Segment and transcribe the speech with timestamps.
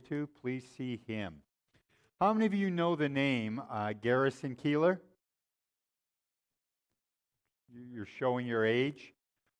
[0.00, 1.42] to, please see him.
[2.20, 5.00] How many of you know the name uh, Garrison Keillor?
[7.92, 9.12] You're showing your age.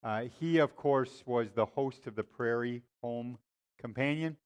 [0.03, 3.39] Uh, he, of course, was the host of the Prairie Home
[3.79, 4.37] Companion.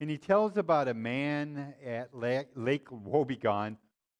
[0.00, 3.76] And he tells about a man at Lake Wobegon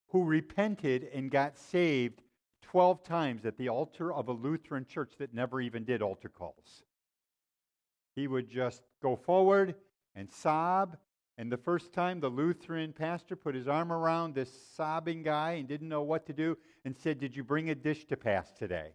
[0.09, 2.23] who repented and got saved
[2.63, 6.85] 12 times at the altar of a Lutheran church that never even did altar calls.
[8.15, 9.75] He would just go forward
[10.15, 10.97] and sob.
[11.39, 15.67] And the first time, the Lutheran pastor put his arm around this sobbing guy and
[15.67, 18.91] didn't know what to do and said, Did you bring a dish to pass today?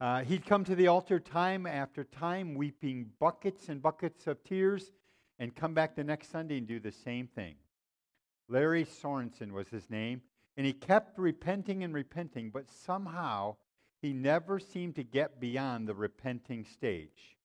[0.00, 4.92] Uh, he'd come to the altar time after time, weeping buckets and buckets of tears,
[5.38, 7.54] and come back the next Sunday and do the same thing.
[8.48, 10.22] Larry Sorensen was his name,
[10.56, 13.56] and he kept repenting and repenting, but somehow
[14.00, 17.36] he never seemed to get beyond the repenting stage.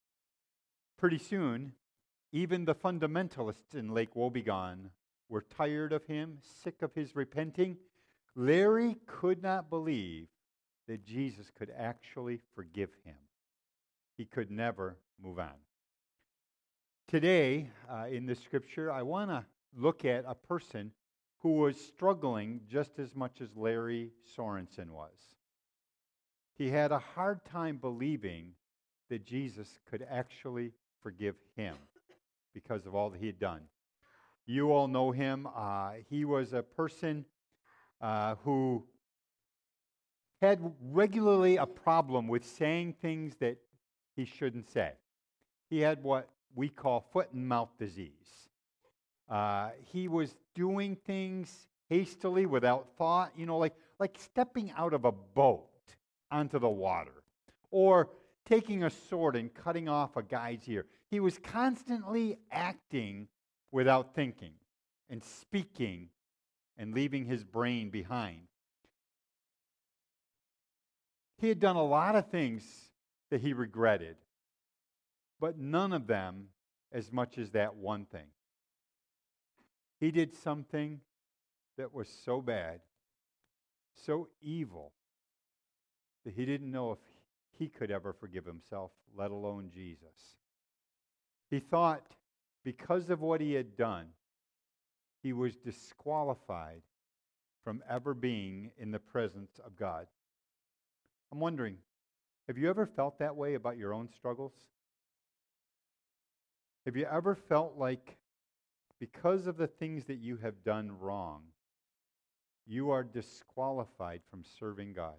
[0.97, 1.73] Pretty soon,
[2.35, 4.89] even the fundamentalists in Lake Wobegon
[5.29, 7.77] were tired of him, sick of his repenting.
[8.35, 10.27] Larry could not believe
[10.85, 13.15] that Jesus could actually forgive him.
[14.17, 15.55] He could never move on.
[17.07, 20.91] Today, uh, in the scripture, I want to look at a person
[21.39, 25.37] who was struggling just as much as Larry Sorensen was.
[26.57, 28.55] He had a hard time believing
[29.09, 31.75] that Jesus could actually forgive him
[32.55, 33.61] because of all that he had done.
[34.47, 35.47] You all know him.
[35.55, 37.25] Uh, he was a person
[38.01, 38.83] uh, who
[40.41, 40.59] had
[40.91, 43.57] regularly a problem with saying things that
[44.15, 44.93] he shouldn't say.
[45.69, 48.11] He had what we call foot and mouth disease.
[49.29, 55.05] Uh, he was doing things hastily without thought, you know, like, like stepping out of
[55.05, 55.67] a boat
[56.31, 57.23] onto the water
[57.71, 58.09] or
[58.45, 60.85] taking a sword and cutting off a guy's ear.
[61.09, 63.27] He was constantly acting
[63.71, 64.53] without thinking
[65.09, 66.09] and speaking
[66.77, 68.47] and leaving his brain behind.
[71.37, 72.63] He had done a lot of things
[73.29, 74.15] that he regretted,
[75.39, 76.47] but none of them
[76.91, 78.27] as much as that one thing.
[79.99, 81.01] He did something
[81.77, 82.79] that was so bad,
[84.05, 84.93] so evil,
[86.23, 86.99] that he didn't know if
[87.57, 90.37] he could ever forgive himself, let alone Jesus.
[91.49, 92.03] He thought
[92.63, 94.07] because of what he had done,
[95.21, 96.81] he was disqualified
[97.63, 100.07] from ever being in the presence of God.
[101.31, 101.77] I'm wondering,
[102.47, 104.53] have you ever felt that way about your own struggles?
[106.85, 108.17] Have you ever felt like
[108.99, 111.41] because of the things that you have done wrong,
[112.67, 115.15] you are disqualified from serving God?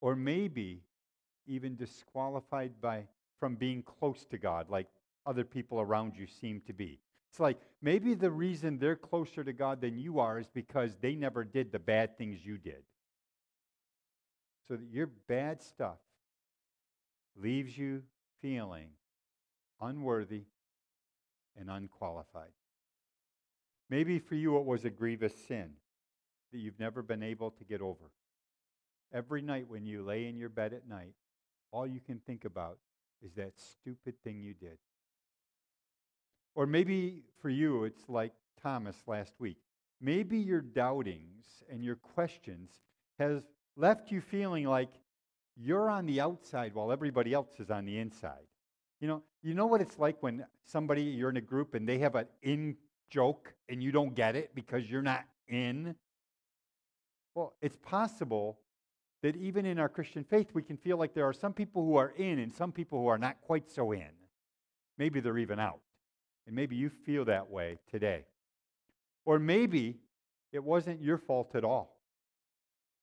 [0.00, 0.82] Or maybe
[1.46, 3.04] even disqualified by,
[3.38, 4.88] from being close to God, like
[5.26, 6.98] other people around you seem to be.
[7.30, 11.14] It's like maybe the reason they're closer to God than you are is because they
[11.14, 12.84] never did the bad things you did.
[14.68, 15.98] So that your bad stuff
[17.36, 18.02] leaves you
[18.40, 18.88] feeling
[19.80, 20.44] unworthy
[21.58, 22.52] and unqualified.
[23.90, 25.70] Maybe for you it was a grievous sin
[26.52, 28.10] that you've never been able to get over.
[29.12, 31.14] Every night when you lay in your bed at night,
[31.72, 32.78] all you can think about
[33.24, 34.78] is that stupid thing you did.
[36.54, 39.56] Or maybe for you, it's like Thomas last week.
[40.00, 42.70] Maybe your doubtings and your questions
[43.18, 43.42] has
[43.76, 44.90] left you feeling like
[45.56, 48.46] you're on the outside while everybody else is on the inside.
[49.00, 51.98] You know, you know what it's like when somebody you're in a group and they
[51.98, 52.76] have an in
[53.10, 55.94] joke and you don't get it because you're not in?
[57.34, 58.58] Well, it's possible
[59.24, 61.96] that even in our Christian faith, we can feel like there are some people who
[61.96, 64.10] are in and some people who are not quite so in.
[64.98, 65.80] Maybe they're even out.
[66.46, 68.26] And maybe you feel that way today.
[69.24, 69.96] Or maybe
[70.52, 71.96] it wasn't your fault at all.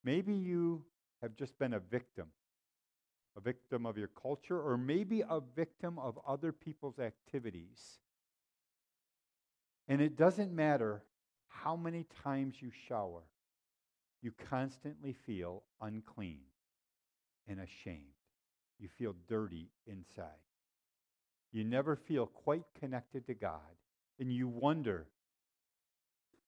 [0.03, 0.85] Maybe you
[1.23, 2.27] have just been a victim,
[3.35, 7.97] a victim of your culture, or maybe a victim of other people's activities.
[9.87, 11.01] And it doesn't matter
[11.47, 13.23] how many times you shower,
[14.21, 16.41] you constantly feel unclean
[17.47, 18.15] and ashamed.
[18.79, 20.25] You feel dirty inside.
[21.51, 23.59] You never feel quite connected to God.
[24.19, 25.07] And you wonder,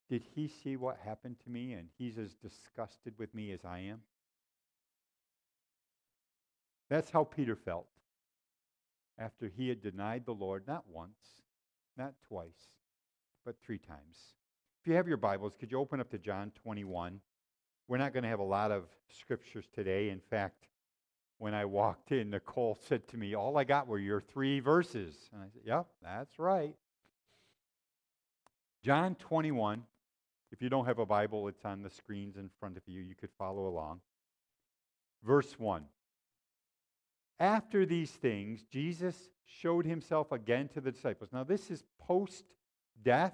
[0.10, 3.80] did he see what happened to me and he's as disgusted with me as I
[3.80, 4.02] am?
[6.90, 7.88] That's how Peter felt
[9.18, 11.42] after he had denied the Lord not once,
[11.98, 12.78] not twice,
[13.46, 14.34] but three times.
[14.81, 17.19] If you have your Bibles, could you open up to John 21?
[17.88, 18.85] We're not going to have a lot of
[19.19, 20.09] scriptures today.
[20.09, 20.68] In fact,
[21.38, 25.15] when I walked in, Nicole said to me, All I got were your three verses.
[25.33, 26.75] And I said, Yep, that's right.
[28.83, 29.83] John 21.
[30.51, 33.01] If you don't have a Bible, it's on the screens in front of you.
[33.01, 34.01] You could follow along.
[35.24, 35.85] Verse 1.
[37.39, 39.15] After these things, Jesus
[39.45, 41.31] showed himself again to the disciples.
[41.33, 42.45] Now, this is post
[43.03, 43.33] death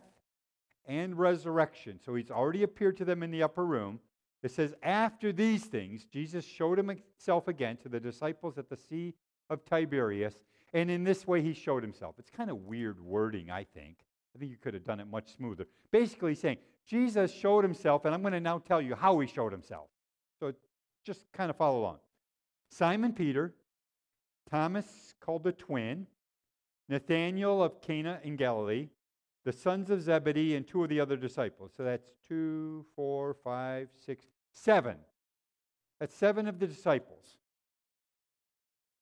[0.86, 2.00] and resurrection.
[2.04, 4.00] So he's already appeared to them in the upper room.
[4.42, 9.14] It says, After these things, Jesus showed himself again to the disciples at the Sea
[9.50, 10.36] of Tiberias.
[10.74, 12.16] And in this way, he showed himself.
[12.20, 13.98] It's kind of weird wording, I think.
[14.36, 15.68] I think you could have done it much smoother.
[15.92, 16.58] Basically, saying,
[16.88, 19.88] Jesus showed himself, and I'm going to now tell you how he showed himself.
[20.40, 20.54] So
[21.06, 21.98] just kind of follow along.
[22.70, 23.54] Simon Peter,
[24.50, 26.08] Thomas called the twin,
[26.88, 28.90] Nathanael of Cana in Galilee,
[29.46, 31.72] the sons of Zebedee, and two of the other disciples.
[31.76, 34.98] So that's two, four, five, six, seven.
[36.00, 37.38] That's seven of the disciples.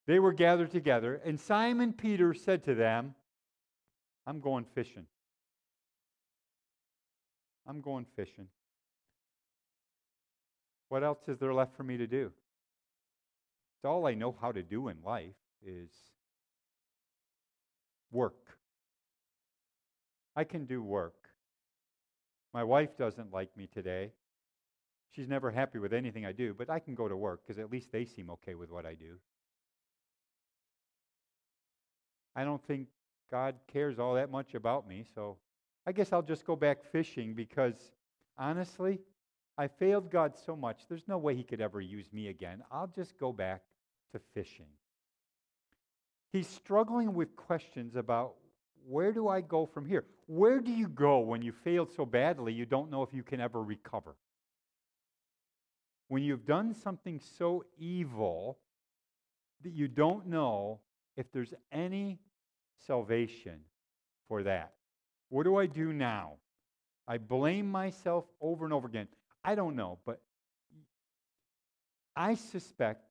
[0.05, 3.15] They were gathered together, and Simon Peter said to them,
[4.25, 5.05] I'm going fishing.
[7.67, 8.47] I'm going fishing.
[10.89, 12.31] What else is there left for me to do?
[13.75, 15.35] It's all I know how to do in life
[15.65, 15.89] is
[18.11, 18.46] work.
[20.37, 21.15] I can do work.
[22.53, 24.11] My wife doesn't like me today.
[25.09, 27.71] She's never happy with anything I do, but I can go to work because at
[27.71, 29.17] least they seem okay with what I do.
[32.35, 32.87] I don't think
[33.31, 35.37] God cares all that much about me, so
[35.87, 37.75] I guess I'll just go back fishing because
[38.37, 38.99] honestly,
[39.57, 42.61] I failed God so much, there's no way He could ever use me again.
[42.71, 43.63] I'll just go back
[44.13, 44.67] to fishing.
[46.31, 48.35] He's struggling with questions about
[48.87, 50.05] where do I go from here?
[50.27, 53.41] Where do you go when you failed so badly you don't know if you can
[53.41, 54.15] ever recover?
[56.07, 58.59] When you've done something so evil
[59.63, 60.79] that you don't know
[61.17, 62.19] if there's any
[62.85, 63.59] salvation
[64.29, 64.73] for that.
[65.29, 66.33] What do I do now?
[67.07, 69.07] I blame myself over and over again.
[69.43, 70.21] I don't know, but
[72.15, 73.03] I suspect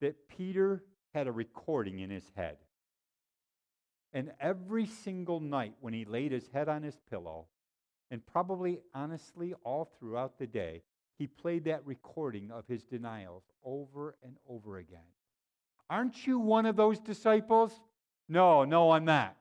[0.00, 0.82] that Peter
[1.14, 2.56] had a recording in his head.
[4.12, 7.46] And every single night when he laid his head on his pillow,
[8.10, 10.82] and probably honestly all throughout the day,
[11.18, 15.00] he played that recording of his denials over and over again.
[15.88, 17.72] Aren't you one of those disciples?
[18.28, 19.36] No, no, I'm not.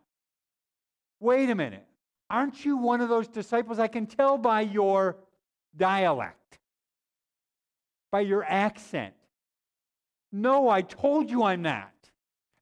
[1.19, 1.85] Wait a minute.
[2.29, 3.77] Aren't you one of those disciples?
[3.77, 5.17] I can tell by your
[5.75, 6.59] dialect,
[8.09, 9.13] by your accent.
[10.31, 11.91] No, I told you I'm not.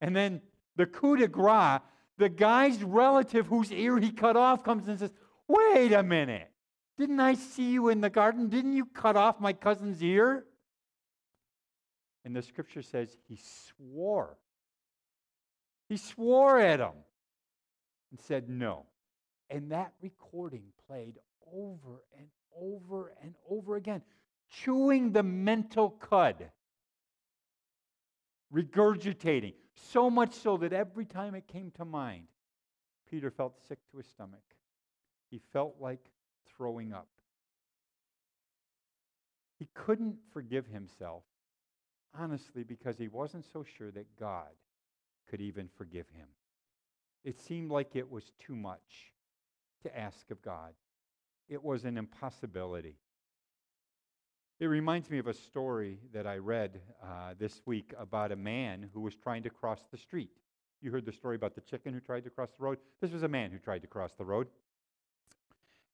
[0.01, 0.41] And then
[0.75, 1.81] the coup de grace
[2.19, 5.11] the guy's relative whose ear he cut off comes and says,
[5.47, 6.51] Wait a minute.
[6.97, 8.49] Didn't I see you in the garden?
[8.49, 10.45] Didn't you cut off my cousin's ear?
[12.25, 14.37] And the scripture says he swore.
[15.87, 16.91] He swore at him
[18.11, 18.85] and said no.
[19.49, 21.15] And that recording played
[21.51, 22.27] over and
[22.61, 24.01] over and over again,
[24.51, 26.51] chewing the mental cud,
[28.53, 29.53] regurgitating.
[29.87, 32.27] So much so that every time it came to mind,
[33.09, 34.43] Peter felt sick to his stomach.
[35.29, 36.11] He felt like
[36.55, 37.07] throwing up.
[39.57, 41.23] He couldn't forgive himself,
[42.17, 44.49] honestly, because he wasn't so sure that God
[45.29, 46.27] could even forgive him.
[47.23, 49.13] It seemed like it was too much
[49.83, 50.73] to ask of God,
[51.47, 52.97] it was an impossibility.
[54.59, 58.89] It reminds me of a story that I read uh, this week about a man
[58.93, 60.31] who was trying to cross the street.
[60.81, 62.77] You heard the story about the chicken who tried to cross the road?
[62.99, 64.47] This was a man who tried to cross the road.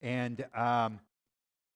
[0.01, 0.99] And um,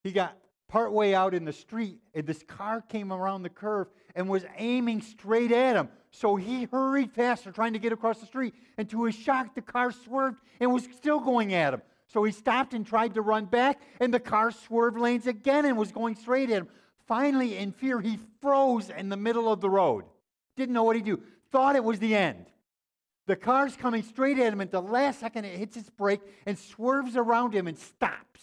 [0.03, 0.36] he got
[0.67, 5.01] partway out in the street, and this car came around the curve and was aiming
[5.01, 5.89] straight at him.
[6.10, 8.55] So he hurried faster, trying to get across the street.
[8.79, 11.84] And to his shock, the car swerved and was still going at him.
[12.11, 15.77] So he stopped and tried to run back, and the car swerved lanes again and
[15.77, 16.67] was going straight at him.
[17.07, 20.05] Finally, in fear, he froze in the middle of the road.
[20.55, 21.21] Didn't know what he'd do.
[21.51, 22.47] Thought it was the end.
[23.27, 24.59] The car's coming straight at him.
[24.59, 28.41] At the last second, it hits its brake and swerves around him and stops.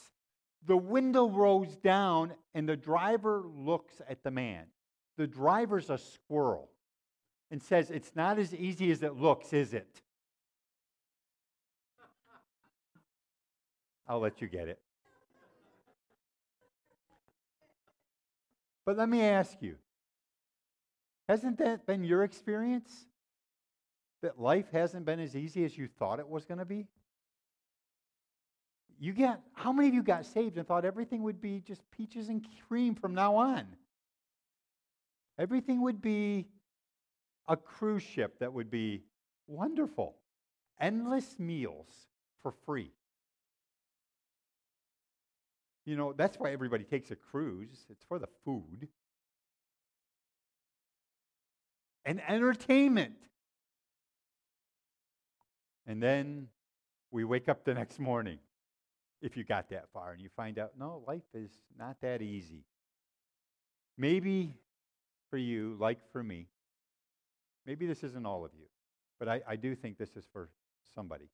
[0.64, 4.66] The window rolls down, and the driver looks at the man.
[5.16, 6.70] The driver's a squirrel
[7.50, 10.02] and says, It's not as easy as it looks, is it?
[14.08, 14.78] I'll let you get it.
[18.84, 19.76] But let me ask you
[21.28, 23.06] hasn't that been your experience?
[24.22, 26.86] That life hasn't been as easy as you thought it was going to be?
[28.98, 32.28] You get how many of you got saved and thought everything would be just peaches
[32.28, 33.66] and cream from now on?
[35.38, 36.46] Everything would be
[37.46, 39.02] a cruise ship that would be
[39.46, 40.16] wonderful.
[40.80, 41.88] Endless meals
[42.42, 42.92] for free.
[45.87, 48.88] You know, that's why everybody takes a cruise, it's for the food.
[52.05, 53.14] And entertainment.
[55.87, 56.49] And then
[57.12, 58.38] we wake up the next morning,
[59.23, 62.64] if you got that far, and you find out, no, life is not that easy.
[63.97, 64.55] Maybe
[65.31, 66.49] for you, like for me,
[67.64, 68.66] maybe this isn't all of you,
[69.21, 70.50] but I, I do think this is for
[70.95, 71.28] somebody.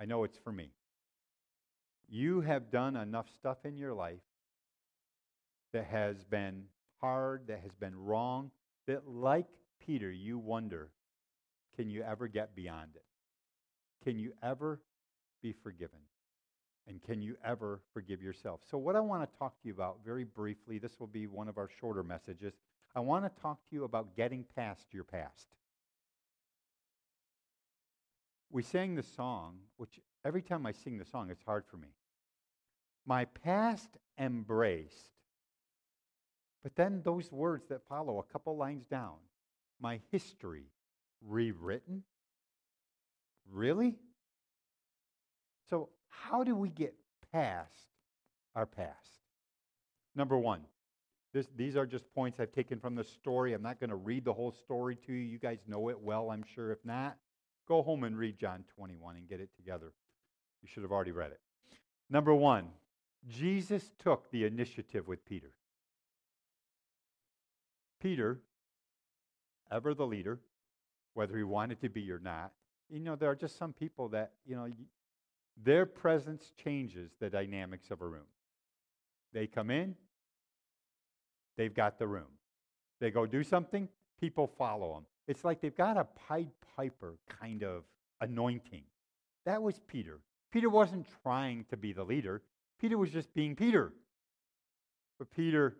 [0.00, 0.70] I know it's for me.
[2.08, 4.20] You have done enough stuff in your life
[5.72, 6.64] that has been
[7.00, 8.50] hard, that has been wrong,
[8.86, 9.46] that like
[9.84, 10.90] Peter, you wonder
[11.76, 13.04] can you ever get beyond it?
[14.02, 14.80] Can you ever
[15.42, 16.00] be forgiven?
[16.88, 18.60] And can you ever forgive yourself?
[18.68, 21.46] So, what I want to talk to you about very briefly, this will be one
[21.46, 22.54] of our shorter messages.
[22.96, 25.46] I want to talk to you about getting past your past.
[28.50, 31.88] We sang the song, which every time I sing the song, it's hard for me.
[33.08, 33.88] My past
[34.18, 35.08] embraced.
[36.62, 39.14] But then those words that follow a couple lines down
[39.80, 40.64] my history
[41.26, 42.02] rewritten?
[43.50, 43.96] Really?
[45.70, 46.94] So, how do we get
[47.32, 47.86] past
[48.54, 49.22] our past?
[50.14, 50.60] Number one,
[51.32, 53.52] this, these are just points I've taken from the story.
[53.54, 55.18] I'm not going to read the whole story to you.
[55.18, 56.72] You guys know it well, I'm sure.
[56.72, 57.16] If not,
[57.66, 59.92] go home and read John 21 and get it together.
[60.62, 61.40] You should have already read it.
[62.10, 62.68] Number one,
[63.26, 65.52] Jesus took the initiative with Peter.
[68.00, 68.40] Peter,
[69.70, 70.38] ever the leader,
[71.14, 72.52] whether he wanted to be or not,
[72.88, 74.68] you know, there are just some people that, you know,
[75.62, 78.26] their presence changes the dynamics of a room.
[79.32, 79.96] They come in,
[81.56, 82.28] they've got the room.
[83.00, 83.88] They go do something,
[84.20, 85.04] people follow them.
[85.26, 87.82] It's like they've got a Pied Piper kind of
[88.20, 88.82] anointing.
[89.44, 90.20] That was Peter.
[90.50, 92.42] Peter wasn't trying to be the leader,
[92.80, 93.92] Peter was just being Peter.
[95.18, 95.76] But Peter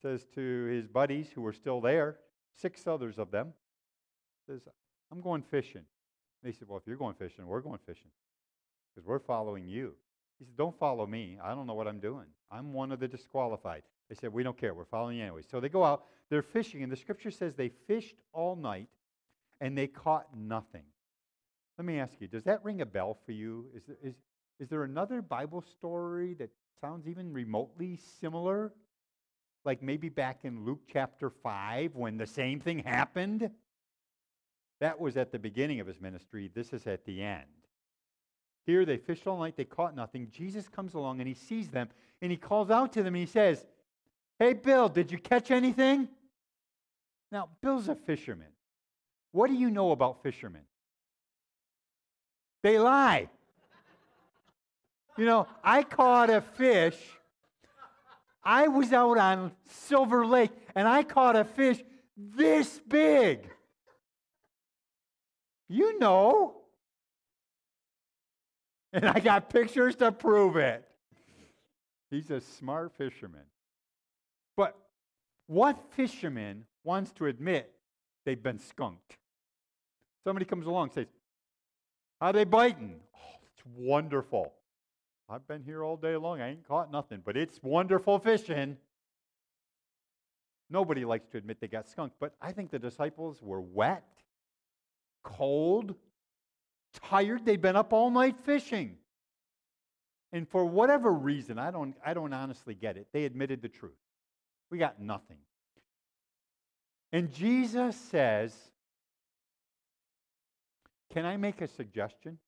[0.00, 2.16] says to his buddies who were still there,
[2.56, 3.52] six others of them,
[4.46, 4.60] says,
[5.10, 5.82] I'm going fishing.
[6.42, 8.10] They said, Well, if you're going fishing, we're going fishing
[8.94, 9.94] because we're following you.
[10.38, 11.38] He said, Don't follow me.
[11.42, 12.26] I don't know what I'm doing.
[12.50, 13.82] I'm one of the disqualified.
[14.08, 14.74] They said, We don't care.
[14.74, 15.42] We're following you anyway.
[15.48, 18.88] So they go out, they're fishing, and the scripture says they fished all night
[19.60, 20.82] and they caught nothing.
[21.78, 23.66] Let me ask you, does that ring a bell for you?
[23.74, 24.14] Is there, is,
[24.62, 26.48] is there another Bible story that
[26.80, 28.72] sounds even remotely similar?
[29.64, 33.50] Like maybe back in Luke chapter 5 when the same thing happened?
[34.78, 36.48] That was at the beginning of his ministry.
[36.54, 37.42] This is at the end.
[38.64, 40.28] Here they fished all night, they caught nothing.
[40.30, 41.88] Jesus comes along and he sees them
[42.20, 43.66] and he calls out to them and he says,
[44.38, 46.08] Hey, Bill, did you catch anything?
[47.32, 48.52] Now, Bill's a fisherman.
[49.32, 50.62] What do you know about fishermen?
[52.62, 53.28] They lie.
[55.16, 56.96] You know, I caught a fish.
[58.42, 61.82] I was out on Silver Lake and I caught a fish
[62.16, 63.48] this big.
[65.68, 66.56] You know.
[68.92, 70.86] And I got pictures to prove it.
[72.10, 73.44] He's a smart fisherman.
[74.56, 74.76] But
[75.46, 77.72] what fisherman wants to admit
[78.26, 79.16] they've been skunked?
[80.24, 81.06] Somebody comes along and says,
[82.20, 83.00] How they biting?
[83.16, 84.52] Oh, it's wonderful.
[85.32, 86.42] I've been here all day long.
[86.42, 88.76] I ain't caught nothing, but it's wonderful fishing.
[90.68, 94.04] Nobody likes to admit they got skunked, but I think the disciples were wet,
[95.22, 95.94] cold,
[96.92, 97.46] tired.
[97.46, 98.98] They'd been up all night fishing.
[100.32, 103.92] And for whatever reason, I don't, I don't honestly get it, they admitted the truth.
[104.70, 105.38] We got nothing.
[107.10, 108.54] And Jesus says,
[111.10, 112.38] Can I make a suggestion?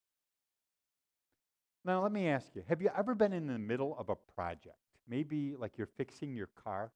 [1.85, 4.77] Now, let me ask you have you ever been in the middle of a project?
[5.07, 6.91] Maybe like you're fixing your car,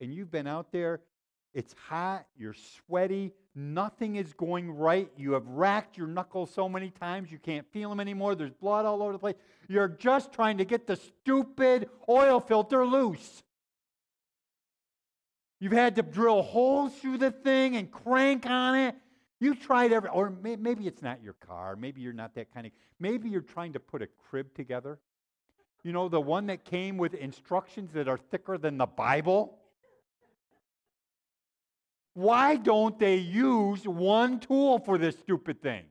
[0.00, 1.00] and you've been out there
[1.54, 5.10] it's hot, you're sweaty, nothing is going right.
[5.16, 8.34] You have racked your knuckles so many times you can't feel them anymore.
[8.34, 9.34] There's blood all over the place.
[9.68, 13.42] You're just trying to get the stupid oil filter loose.
[15.60, 18.94] You've had to drill holes through the thing and crank on it.
[19.42, 21.74] You tried every, or may, maybe it's not your car.
[21.74, 25.00] Maybe you're not that kind of, maybe you're trying to put a crib together.
[25.82, 29.58] You know, the one that came with instructions that are thicker than the Bible.
[32.14, 35.86] Why don't they use one tool for this stupid thing?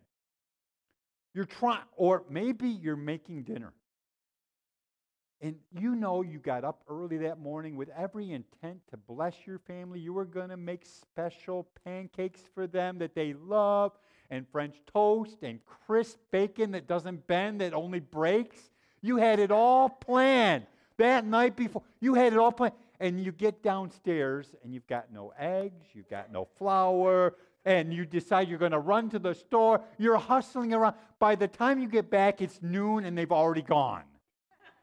[1.34, 3.74] You're trying, or maybe you're making dinner.
[5.44, 9.58] And you know you got up early that morning with every intent to bless your
[9.58, 10.00] family.
[10.00, 13.94] You were going to make special pancakes for them that they love,
[14.30, 18.70] and French toast, and crisp bacon that doesn't bend, that only breaks.
[19.02, 20.68] You had it all planned
[20.98, 21.82] that night before.
[22.00, 22.76] You had it all planned.
[23.00, 27.34] And you get downstairs, and you've got no eggs, you've got no flour,
[27.66, 29.82] and you decide you're going to run to the store.
[29.98, 30.96] You're hustling around.
[31.18, 34.04] By the time you get back, it's noon, and they've already gone.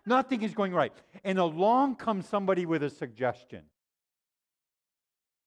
[0.09, 0.93] Nothing is going right.
[1.23, 3.65] And along comes somebody with a suggestion.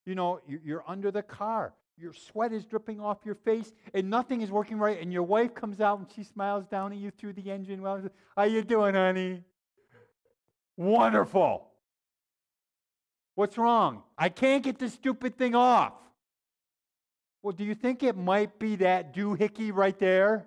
[0.05, 1.73] You know, you're under the car.
[1.97, 5.01] Your sweat is dripping off your face, and nothing is working right.
[5.01, 7.81] And your wife comes out and she smiles down at you through the engine.
[7.81, 8.03] Well,
[8.37, 9.43] how you doing, honey?
[10.77, 11.67] Wonderful.
[13.33, 14.03] What's wrong?
[14.17, 15.93] I can't get this stupid thing off.
[17.41, 20.45] Well, do you think it might be that doohickey right there?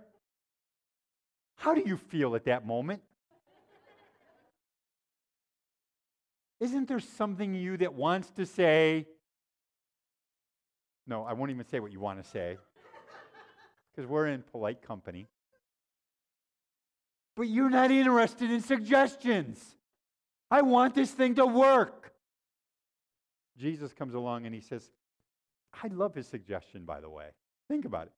[1.56, 3.02] How do you feel at that moment?
[6.64, 9.06] Isn't there something in you that wants to say,
[11.06, 12.56] no, I won't even say what you want to say,
[13.90, 15.26] because we're in polite company.
[17.36, 19.62] But you're not interested in suggestions.
[20.50, 22.14] I want this thing to work.
[23.58, 24.90] Jesus comes along and he says,
[25.82, 27.26] I love his suggestion, by the way.
[27.68, 28.12] Think about it.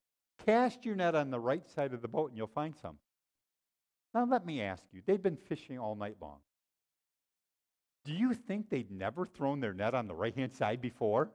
[0.44, 2.98] Cast your net on the right side of the boat and you'll find some.
[4.14, 6.38] Now, let me ask you they've been fishing all night long.
[8.06, 11.28] Do you think they'd never thrown their net on the right hand side before?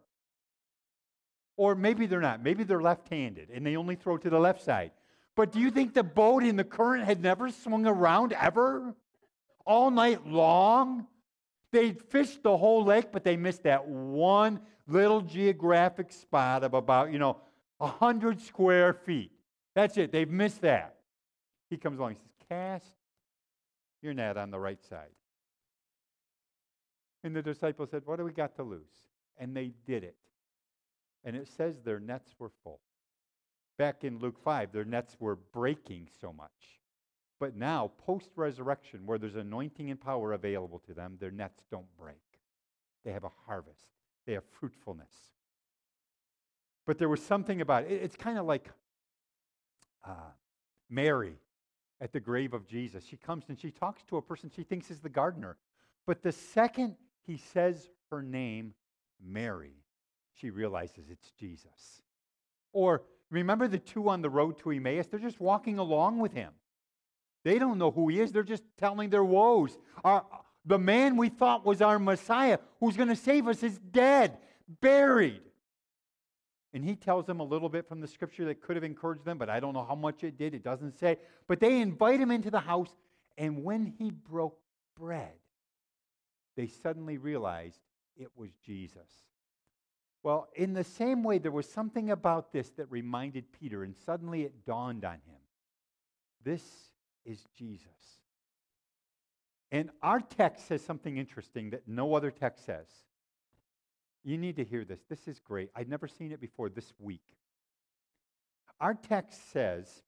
[1.58, 2.42] Or maybe they're not.
[2.42, 4.92] Maybe they're left handed and they only throw to the left side.
[5.36, 8.96] But do you think the boat in the current had never swung around ever?
[9.66, 11.08] All night long?
[11.72, 17.12] They'd fished the whole lake, but they missed that one little geographic spot of about,
[17.12, 17.38] you know,
[17.78, 19.32] 100 square feet.
[19.76, 20.12] That's it.
[20.12, 20.96] They've missed that.
[21.70, 22.96] He comes along and says, Cast
[24.02, 25.12] your net on the right side.
[27.24, 28.92] And the disciples said, What do we got to lose?
[29.38, 30.16] And they did it.
[31.24, 32.80] And it says their nets were full.
[33.78, 36.80] Back in Luke 5, their nets were breaking so much.
[37.40, 41.88] But now, post resurrection, where there's anointing and power available to them, their nets don't
[42.00, 42.22] break.
[43.04, 43.88] They have a harvest,
[44.26, 45.14] they have fruitfulness.
[46.86, 47.92] But there was something about it.
[47.92, 48.70] It's kind of like
[50.06, 50.32] uh,
[50.90, 51.36] Mary
[52.00, 53.06] at the grave of Jesus.
[53.06, 55.58] She comes and she talks to a person she thinks is the gardener.
[56.06, 58.74] But the second he says her name,
[59.24, 59.76] Mary,
[60.34, 62.02] she realizes it's Jesus.
[62.74, 65.08] Or remember the two on the road to Emmaus?
[65.08, 66.52] They're just walking along with him.
[67.44, 69.78] They don't know who he is, they're just telling their woes.
[70.04, 70.26] Our,
[70.66, 74.38] the man we thought was our Messiah, who's going to save us, is dead,
[74.80, 75.42] buried.
[76.74, 79.38] And he tells them a little bit from the scripture that could have encouraged them,
[79.38, 80.54] but I don't know how much it did.
[80.54, 81.18] It doesn't say.
[81.48, 82.96] But they invite him into the house,
[83.38, 84.58] and when he broke
[84.96, 85.34] bread,
[86.56, 87.80] they suddenly realized
[88.18, 89.10] it was Jesus.
[90.24, 94.44] Well, in the same way, there was something about this that reminded Peter, and suddenly
[94.44, 95.42] it dawned on him.
[96.44, 96.64] This
[97.26, 97.88] is Jesus.
[99.72, 102.88] And our text says something interesting that no other text says.
[104.24, 105.00] You need to hear this.
[105.10, 105.70] This is great.
[105.76, 107.24] I'd never seen it before this week.
[108.80, 110.04] Our text says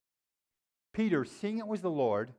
[0.94, 2.34] Peter, seeing it was the Lord,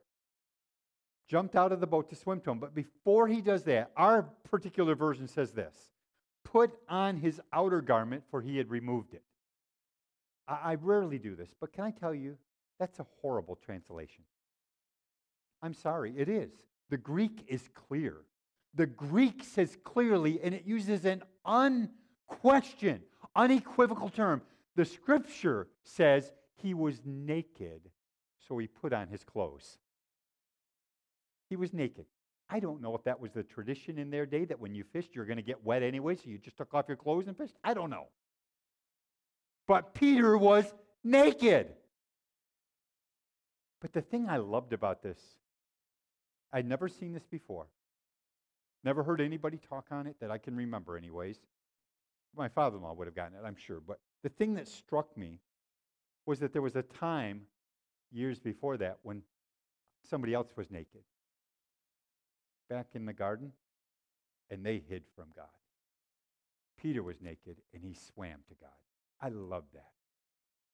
[1.28, 2.58] jumped out of the boat to swim to him.
[2.58, 5.74] But before he does that, our particular version says this
[6.44, 9.22] put on his outer garment, for he had removed it.
[10.46, 12.36] I, I rarely do this, but can I tell you,
[12.78, 14.24] that's a horrible translation.
[15.62, 16.52] I'm sorry, it is.
[16.90, 18.18] The Greek is clear.
[18.74, 23.00] The Greek says clearly, and it uses an unquestioned,
[23.34, 24.42] unequivocal term.
[24.76, 27.80] The scripture says he was naked,
[28.46, 29.78] so he put on his clothes.
[31.54, 32.06] He was naked.
[32.50, 35.14] I don't know if that was the tradition in their day that when you fished,
[35.14, 37.54] you're going to get wet anyway, so you just took off your clothes and fished.
[37.62, 38.08] I don't know.
[39.68, 40.64] But Peter was
[41.04, 41.68] naked.
[43.80, 45.20] But the thing I loved about this,
[46.52, 47.68] I'd never seen this before.
[48.82, 51.38] Never heard anybody talk on it that I can remember, anyways.
[52.36, 53.78] My father in law would have gotten it, I'm sure.
[53.78, 55.38] But the thing that struck me
[56.26, 57.42] was that there was a time
[58.10, 59.22] years before that when
[60.02, 61.02] somebody else was naked
[62.74, 63.52] back in the garden,
[64.50, 65.46] and they hid from God.
[66.76, 68.70] Peter was naked and he swam to God.
[69.20, 69.92] I love that.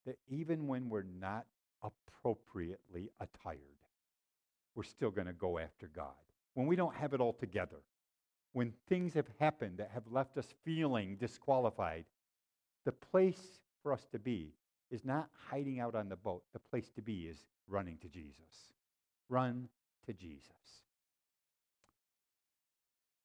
[0.06, 1.44] That even when we're not
[1.82, 3.58] appropriately attired,
[4.74, 6.14] we're still going to go after God.
[6.54, 7.82] When we don't have it all together,
[8.54, 12.06] when things have happened that have left us feeling disqualified,
[12.86, 14.54] the place for us to be
[14.90, 16.44] is not hiding out on the boat.
[16.54, 18.72] The place to be is running to Jesus.
[19.28, 19.68] Run
[20.06, 20.80] to Jesus.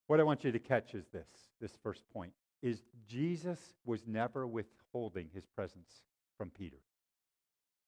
[0.07, 1.27] What I want you to catch is this
[1.59, 6.01] this first point is Jesus was never withholding his presence
[6.37, 6.77] from Peter.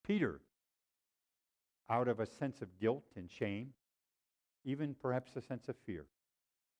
[0.04, 0.40] Peter,
[1.90, 3.74] out of a sense of guilt and shame,
[4.66, 6.06] even perhaps a sense of fear,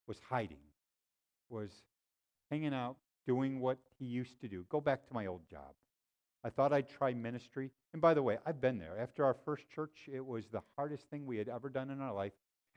[0.08, 0.58] was hiding,
[1.50, 1.72] was
[2.50, 4.66] hanging out, doing what he used to do.
[4.70, 5.74] Go back to my old job.
[6.44, 7.72] I thought I'd try ministry.
[7.94, 8.98] And by the way, I've been there.
[9.00, 12.14] After our first church, it was the hardest thing we had ever done in our
[12.14, 12.34] life.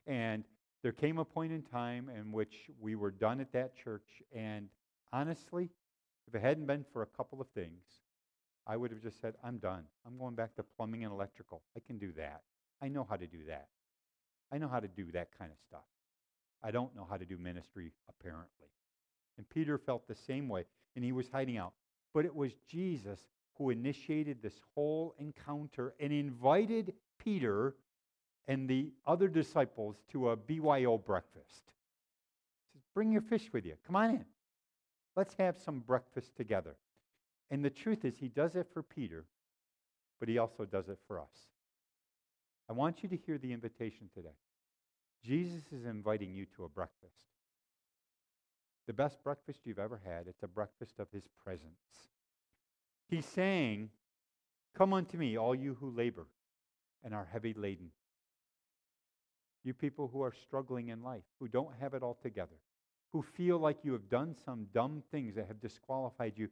[0.06, 0.44] And
[0.82, 4.22] there came a point in time in which we were done at that church.
[4.34, 4.68] And
[5.12, 5.68] honestly,
[6.26, 7.82] if it hadn't been for a couple of things,
[8.66, 9.84] I would have just said, I'm done.
[10.06, 11.62] I'm going back to plumbing and electrical.
[11.76, 12.42] I can do that.
[12.82, 13.68] I know how to do that.
[14.52, 15.84] I know how to do that kind of stuff.
[16.62, 18.68] I don't know how to do ministry, apparently.
[19.36, 20.64] And Peter felt the same way,
[20.94, 21.72] and he was hiding out.
[22.12, 23.20] But it was Jesus
[23.54, 27.74] who initiated this whole encounter and invited Peter
[28.48, 31.72] and the other disciples to a BYO breakfast.
[32.72, 33.74] He says, Bring your fish with you.
[33.86, 34.24] Come on in.
[35.16, 36.76] Let's have some breakfast together.
[37.50, 39.24] And the truth is, he does it for Peter,
[40.18, 41.48] but he also does it for us.
[42.68, 44.36] I want you to hear the invitation today.
[45.24, 47.14] Jesus is inviting you to a breakfast.
[48.86, 52.08] The best breakfast you've ever had, it's a breakfast of his presence.
[53.08, 53.90] He's saying,
[54.76, 56.26] Come unto me, all you who labor
[57.04, 57.90] and are heavy laden.
[59.64, 62.56] You people who are struggling in life, who don't have it all together,
[63.12, 66.48] who feel like you have done some dumb things that have disqualified you,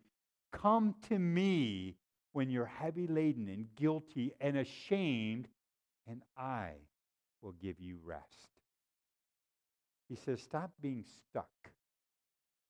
[0.53, 1.97] come to me
[2.33, 5.49] when you're heavy laden and guilty and ashamed,
[6.07, 6.73] and I
[7.41, 8.49] will give you rest.
[10.09, 11.71] He says, Stop being stuck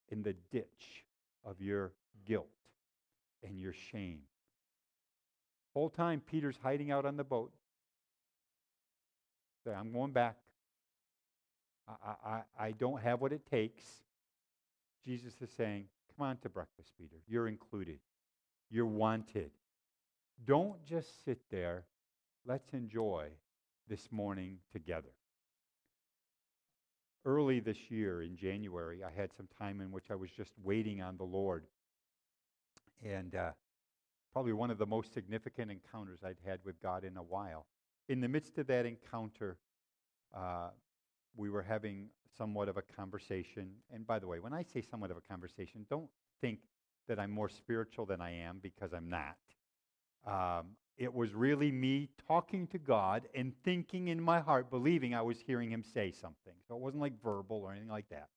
[0.09, 1.05] in the ditch
[1.43, 1.93] of your
[2.25, 2.47] guilt
[3.43, 4.21] and your shame.
[5.73, 7.53] Whole time Peter's hiding out on the boat.
[9.63, 10.37] Say, I'm going back.
[11.87, 13.83] I, I, I don't have what it takes.
[15.05, 17.15] Jesus is saying, Come on to breakfast, Peter.
[17.27, 17.99] You're included.
[18.69, 19.51] You're wanted.
[20.45, 21.85] Don't just sit there.
[22.45, 23.29] Let's enjoy
[23.87, 25.13] this morning together.
[27.25, 31.01] Early this year in January, I had some time in which I was just waiting
[31.01, 31.65] on the Lord.
[33.03, 33.51] And uh,
[34.33, 37.65] probably one of the most significant encounters I'd had with God in a while.
[38.09, 39.57] In the midst of that encounter,
[40.35, 40.69] uh,
[41.37, 43.69] we were having somewhat of a conversation.
[43.93, 46.09] And by the way, when I say somewhat of a conversation, don't
[46.41, 46.59] think
[47.07, 49.37] that I'm more spiritual than I am because I'm not.
[50.25, 55.21] Um, it was really me talking to God and thinking in my heart, believing I
[55.21, 56.53] was hearing him say something.
[56.67, 58.29] So it wasn't like verbal or anything like that.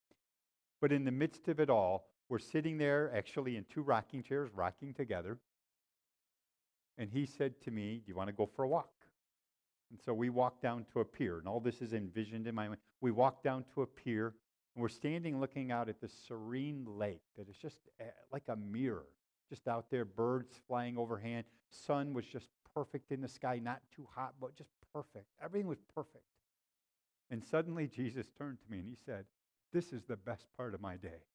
[0.83, 4.51] But in the midst of it all, we're sitting there actually in two rocking chairs,
[4.55, 5.39] rocking together.
[6.99, 8.91] And he said to me, Do you want to go for a walk?
[9.93, 12.67] And so we walked down to a pier, and all this is envisioned in my
[12.67, 12.81] mind.
[13.03, 14.35] We walked down to a pier,
[14.75, 18.57] and we're standing looking out at this serene lake that is just uh, like a
[18.57, 19.05] mirror,
[19.51, 21.45] just out there, birds flying overhead.
[21.69, 25.27] Sun was just perfect in the sky, not too hot, but just perfect.
[25.45, 26.25] Everything was perfect.
[27.31, 29.27] And suddenly Jesus turned to me and he said,
[29.75, 31.27] This is the best part of my day.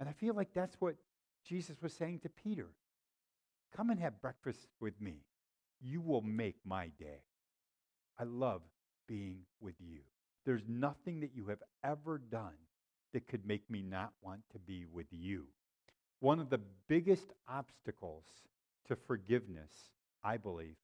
[0.00, 0.96] And I feel like that's what
[1.44, 2.70] Jesus was saying to Peter
[3.76, 5.18] Come and have breakfast with me.
[5.80, 7.22] You will make my day.
[8.18, 8.62] I love
[9.06, 10.00] being with you.
[10.44, 12.54] There's nothing that you have ever done
[13.12, 15.44] that could make me not want to be with you.
[16.20, 18.24] One of the biggest obstacles
[18.88, 19.72] to forgiveness,
[20.22, 20.76] I believe,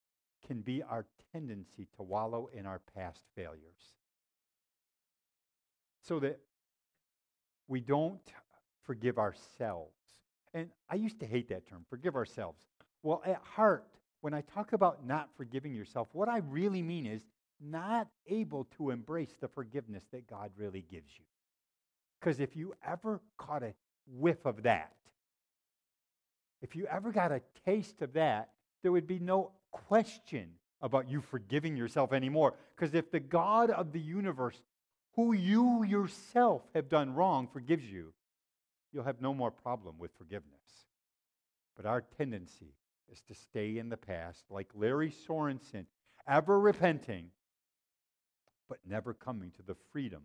[0.47, 3.95] can be our tendency to wallow in our past failures.
[6.03, 6.41] So that
[7.69, 8.21] we don't
[8.85, 9.95] forgive ourselves.
[10.55, 12.61] And I used to hate that term, forgive ourselves.
[13.03, 13.87] Well, at heart,
[14.21, 17.23] when I talk about not forgiving yourself, what I really mean is
[17.61, 21.25] not able to embrace the forgiveness that God really gives you.
[22.19, 23.75] Because if you ever caught a
[24.07, 24.93] whiff of that,
[26.63, 28.51] if you ever got a taste of that,
[28.83, 30.51] there would be no question
[30.83, 32.55] about you forgiving yourself anymore.
[32.77, 34.61] Because if the God of the universe,
[35.15, 38.13] who you yourself have done wrong, forgives you,
[38.93, 40.61] you'll have no more problem with forgiveness.
[41.77, 42.75] But our tendency
[43.11, 45.87] is to stay in the past, like Larry Sorensen,
[46.29, 47.27] ever repenting,
[48.69, 50.23] but never coming to the freedom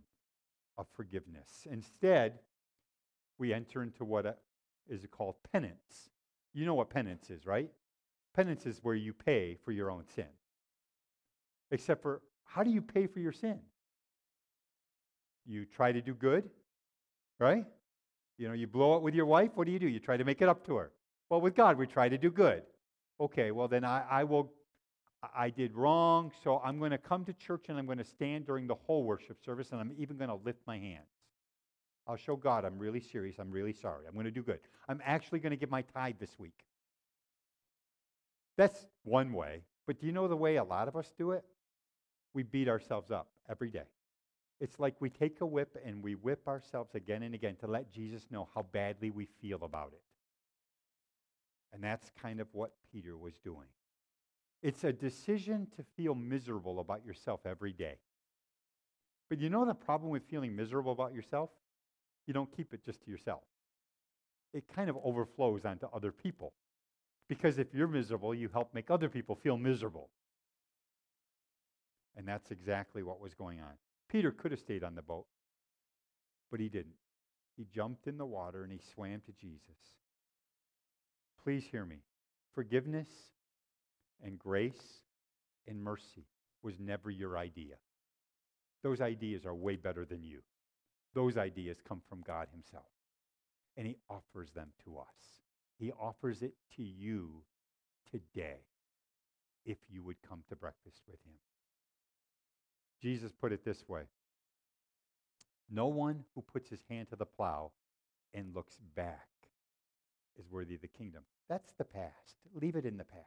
[0.78, 1.68] of forgiveness.
[1.70, 2.40] Instead,
[3.38, 4.34] we enter into what uh,
[4.88, 6.10] is called penance.
[6.54, 7.70] You know what penance is, right?
[8.36, 10.28] Penance is where you pay for your own sin.
[11.72, 13.60] Except for, how do you pay for your sin?
[15.46, 16.50] You try to do good,
[17.40, 17.66] right?
[18.38, 19.52] You know, you blow it with your wife.
[19.56, 19.88] What do you do?
[19.88, 20.92] You try to make it up to her.
[21.30, 22.64] Well, with God, we try to do good.
[23.20, 24.52] Okay, well, then I, I will,
[25.36, 28.46] I did wrong, so I'm going to come to church and I'm going to stand
[28.46, 31.08] during the whole worship service and I'm even going to lift my hands.
[32.08, 33.38] I'll show God I'm really serious.
[33.40, 34.06] I'm really sorry.
[34.08, 34.60] I'm going to do good.
[34.88, 36.66] I'm actually going to give my tithe this week.
[38.58, 39.62] That's one way.
[39.88, 41.44] But do you know the way a lot of us do it?
[42.34, 43.84] We beat ourselves up every day.
[44.62, 47.92] It's like we take a whip and we whip ourselves again and again to let
[47.92, 50.02] Jesus know how badly we feel about it.
[51.76, 53.68] And that's kind of what Peter was doing.
[54.64, 57.98] It's a decision to feel miserable about yourself every day.
[59.30, 61.50] But you know the problem with feeling miserable about yourself?
[62.28, 63.42] You don't keep it just to yourself.
[64.54, 66.54] It kind of overflows onto other people.
[67.28, 70.10] Because if you're miserable, you help make other people feel miserable.
[72.16, 73.74] And that's exactly what was going on.
[74.08, 75.26] Peter could have stayed on the boat,
[76.50, 76.96] but he didn't.
[77.58, 79.76] He jumped in the water and he swam to Jesus.
[81.46, 81.98] Please hear me.
[82.56, 83.08] Forgiveness
[84.24, 85.02] and grace
[85.68, 86.26] and mercy
[86.64, 87.76] was never your idea.
[88.82, 90.40] Those ideas are way better than you.
[91.14, 92.90] Those ideas come from God Himself.
[93.78, 95.44] And He offers them to us.
[95.78, 97.44] He offers it to you
[98.10, 98.62] today
[99.66, 101.36] if you would come to breakfast with Him.
[103.04, 104.02] Jesus put it this way
[105.70, 107.72] No one who puts his hand to the plow
[108.34, 109.28] and looks back
[110.40, 111.22] is worthy of the kingdom.
[111.50, 112.36] That's the past.
[112.54, 113.26] Leave it in the past.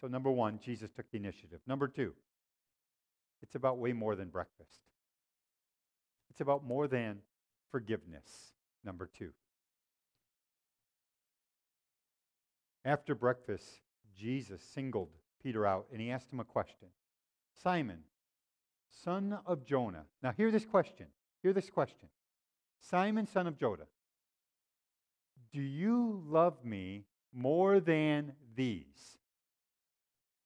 [0.00, 1.60] So, number one, Jesus took the initiative.
[1.66, 2.14] Number two,
[3.42, 4.80] it's about way more than breakfast,
[6.30, 7.18] it's about more than
[7.70, 8.52] forgiveness.
[8.84, 9.30] Number two.
[12.82, 13.82] After breakfast,
[14.16, 15.10] Jesus singled
[15.42, 16.88] Peter out and he asked him a question
[17.62, 17.98] Simon,
[19.04, 20.04] son of Jonah.
[20.22, 21.06] Now, hear this question.
[21.42, 22.08] Hear this question.
[22.80, 23.86] Simon, son of Jonah,
[25.52, 29.18] do you love me more than these?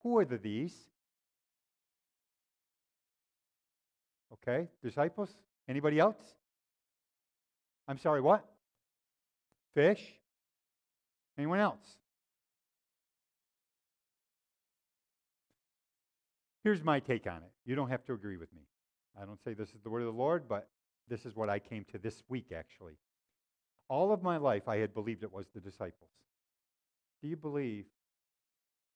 [0.03, 0.75] Who are the these?
[4.33, 5.31] Okay, disciples?
[5.69, 6.17] Anybody else?
[7.88, 8.45] I'm sorry, what?
[9.75, 10.03] Fish?
[11.38, 11.97] Anyone else?
[16.62, 17.51] Here's my take on it.
[17.67, 18.62] You don't have to agree with me.
[19.21, 20.69] I don't say this is the word of the Lord, but
[21.09, 22.95] this is what I came to this week, actually.
[23.88, 26.11] All of my life, I had believed it was the disciples.
[27.23, 27.87] Do you believe,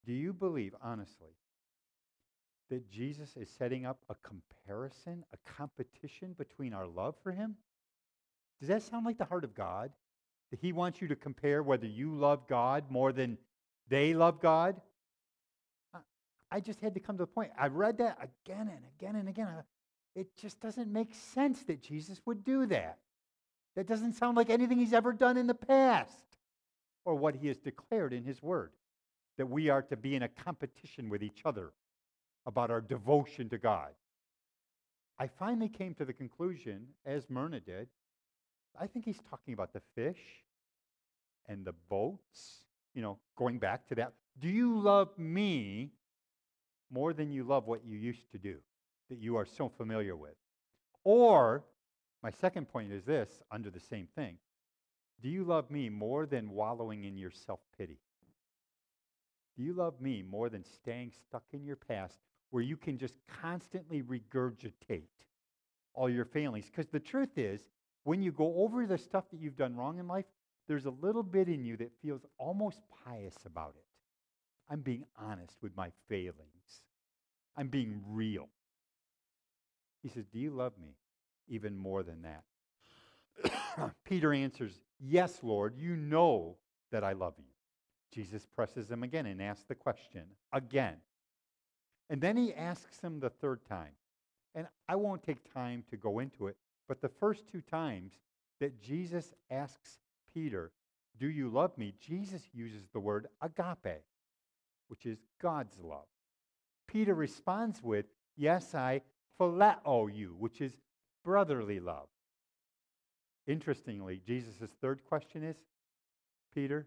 [0.06, 1.36] do you believe, honestly,
[2.70, 7.56] that Jesus is setting up a comparison, a competition between our love for him?
[8.60, 9.90] Does that sound like the heart of God?
[10.50, 13.38] That he wants you to compare whether you love God more than
[13.88, 14.80] they love God?
[16.50, 17.50] I just had to come to the point.
[17.58, 19.48] I read that again and again and again.
[20.14, 22.98] It just doesn't make sense that Jesus would do that.
[23.76, 26.36] That doesn't sound like anything he's ever done in the past
[27.04, 28.72] or what he has declared in his word
[29.36, 31.72] that we are to be in a competition with each other
[32.44, 33.90] about our devotion to God.
[35.18, 37.88] I finally came to the conclusion, as Myrna did,
[38.80, 40.44] I think he's talking about the fish
[41.46, 44.12] and the boats, you know, going back to that.
[44.38, 45.90] Do you love me
[46.90, 48.58] more than you love what you used to do,
[49.08, 50.36] that you are so familiar with?
[51.04, 51.64] Or,
[52.22, 54.36] my second point is this under the same thing
[55.22, 57.98] Do you love me more than wallowing in your self pity?
[59.56, 62.18] Do you love me more than staying stuck in your past
[62.50, 65.08] where you can just constantly regurgitate
[65.94, 66.66] all your failings?
[66.66, 67.60] Because the truth is,
[68.04, 70.26] when you go over the stuff that you've done wrong in life,
[70.68, 73.84] there's a little bit in you that feels almost pious about it.
[74.70, 76.84] I'm being honest with my failings.
[77.56, 78.48] I'm being real.
[80.02, 80.94] He says, Do you love me
[81.48, 83.92] even more than that?
[84.04, 86.56] Peter answers, Yes, Lord, you know
[86.90, 87.44] that I love you.
[88.12, 90.96] Jesus presses him again and asks the question again.
[92.10, 93.92] And then he asks him the third time.
[94.54, 96.56] And I won't take time to go into it,
[96.88, 98.12] but the first two times
[98.60, 99.98] that Jesus asks
[100.32, 100.72] Peter,
[101.20, 101.94] Do you love me?
[102.00, 104.02] Jesus uses the word agape
[104.88, 106.06] which is God's love.
[106.86, 108.06] Peter responds with,
[108.36, 109.02] Yes, I
[109.38, 110.76] phileo you, which is
[111.28, 112.08] brotherly love.
[113.46, 115.56] Interestingly, Jesus' third question is,
[116.54, 116.86] Peter,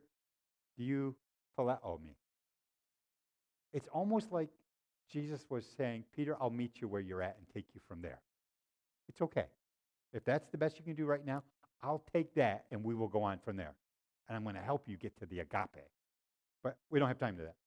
[0.75, 1.15] do you
[1.55, 2.15] phileo me?
[3.71, 4.49] It's almost like
[5.11, 8.19] Jesus was saying, Peter, I'll meet you where you're at and take you from there.
[9.09, 9.45] It's okay.
[10.11, 11.43] If that's the best you can do right now,
[11.83, 13.75] I'll take that and we will go on from there.
[14.27, 15.85] And I'm going to help you get to the agape.
[16.63, 17.57] But we don't have time to that.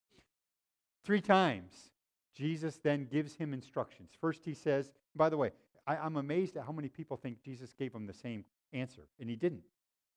[1.04, 1.92] Three times,
[2.34, 4.10] Jesus then gives him instructions.
[4.20, 5.52] First, he says, by the way,
[5.86, 9.28] I, am amazed at how many people think Jesus gave them the same answer, and
[9.28, 9.64] he didn't.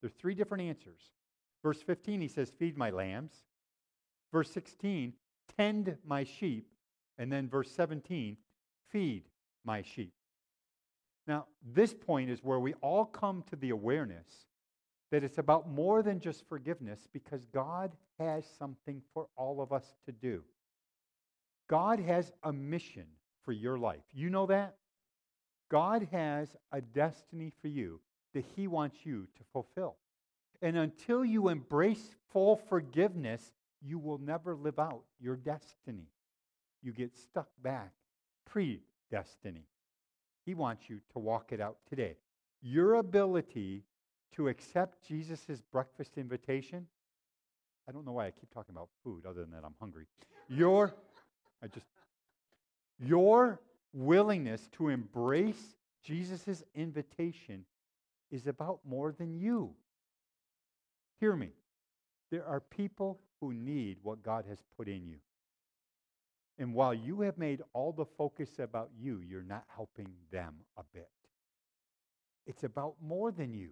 [0.00, 1.00] There's three different answers.
[1.62, 3.32] Verse 15, he says, Feed my lambs.
[4.32, 5.12] Verse 16,
[5.56, 6.72] Tend my sheep.
[7.18, 8.36] And then verse 17,
[8.90, 9.24] Feed
[9.64, 10.12] my sheep.
[11.26, 14.46] Now, this point is where we all come to the awareness
[15.10, 19.94] that it's about more than just forgiveness because God has something for all of us
[20.06, 20.42] to do.
[21.68, 23.06] God has a mission
[23.44, 24.02] for your life.
[24.12, 24.76] You know that?
[25.70, 28.00] God has a destiny for you
[28.34, 29.96] that He wants you to fulfill.
[30.62, 36.08] And until you embrace full forgiveness, you will never live out your destiny.
[36.82, 37.92] You get stuck back
[38.46, 39.64] pre-destiny.
[40.44, 42.16] He wants you to walk it out today.
[42.62, 43.84] Your ability
[44.34, 46.86] to accept Jesus' breakfast invitation,
[47.88, 50.06] I don't know why I keep talking about food other than that I'm hungry.
[50.48, 50.94] Your,
[51.62, 51.86] I just,
[52.98, 53.60] your
[53.92, 57.64] willingness to embrace Jesus' invitation
[58.30, 59.74] is about more than you.
[61.20, 61.50] Hear me.
[62.30, 65.18] There are people who need what God has put in you.
[66.58, 70.82] And while you have made all the focus about you, you're not helping them a
[70.92, 71.08] bit.
[72.46, 73.70] It's about more than you.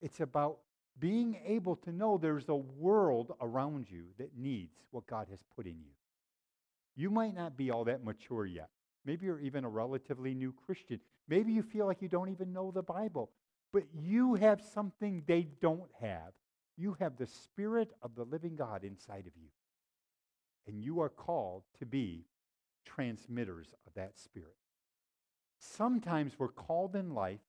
[0.00, 0.58] It's about
[0.98, 5.66] being able to know there's a world around you that needs what God has put
[5.66, 5.92] in you.
[6.96, 8.70] You might not be all that mature yet.
[9.08, 11.00] Maybe you're even a relatively new Christian.
[11.28, 13.30] Maybe you feel like you don't even know the Bible.
[13.72, 16.34] But you have something they don't have.
[16.76, 19.48] You have the Spirit of the living God inside of you.
[20.66, 22.26] And you are called to be
[22.84, 24.56] transmitters of that Spirit.
[25.58, 27.40] Sometimes we're called in life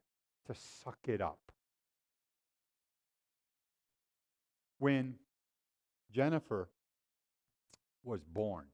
[0.48, 1.52] to suck it up.
[4.78, 5.16] When
[6.10, 6.70] Jennifer
[8.06, 8.68] was born,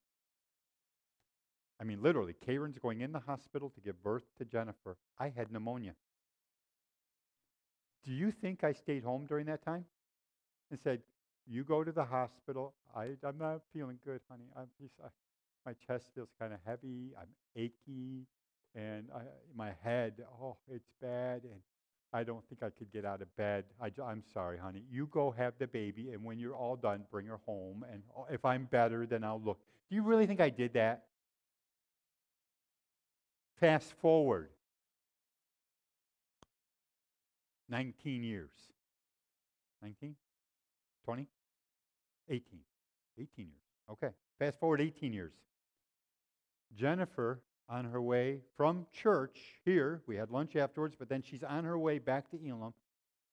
[1.80, 4.98] I mean, literally, Karen's going in the hospital to give birth to Jennifer.
[5.20, 5.94] I had pneumonia.
[8.04, 9.86] Do you think I stayed home during that time
[10.72, 11.02] and said,
[11.48, 12.74] You go to the hospital.
[12.96, 14.46] I, I'm not feeling good, honey.
[14.56, 15.08] I'm just, I,
[15.66, 17.12] my chest feels kind of heavy.
[17.20, 18.28] I'm achy.
[18.76, 19.22] And I,
[19.56, 21.42] my head, oh, it's bad.
[21.44, 21.62] And
[22.14, 23.66] I don't think I could get out of bed.
[23.82, 24.84] I, am sorry, honey.
[24.90, 27.86] You go have the baby, and when you're all done, bring her home.
[27.92, 29.60] And oh, if I'm better, then I'll look.
[29.90, 31.04] Do you really think I did that?
[33.60, 34.50] Fast forward
[37.70, 38.52] 19 years.
[39.82, 40.16] 19?
[41.06, 41.28] 20?
[42.30, 42.60] 18.
[43.18, 43.50] 18 years.
[43.92, 44.10] Okay.
[44.40, 45.34] Fast forward 18 years.
[46.76, 51.64] Jennifer, on her way from church here, we had lunch afterwards, but then she's on
[51.64, 52.74] her way back to Elam,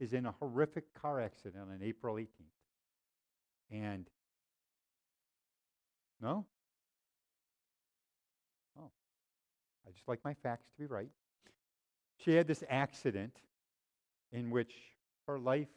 [0.00, 2.28] is in a horrific car accident on April 18th.
[3.70, 4.08] And,
[6.20, 6.46] no?
[8.78, 8.90] Oh.
[9.92, 11.10] I just like my facts to be right.
[12.24, 13.36] She had this accident
[14.32, 14.72] in which
[15.26, 15.68] her life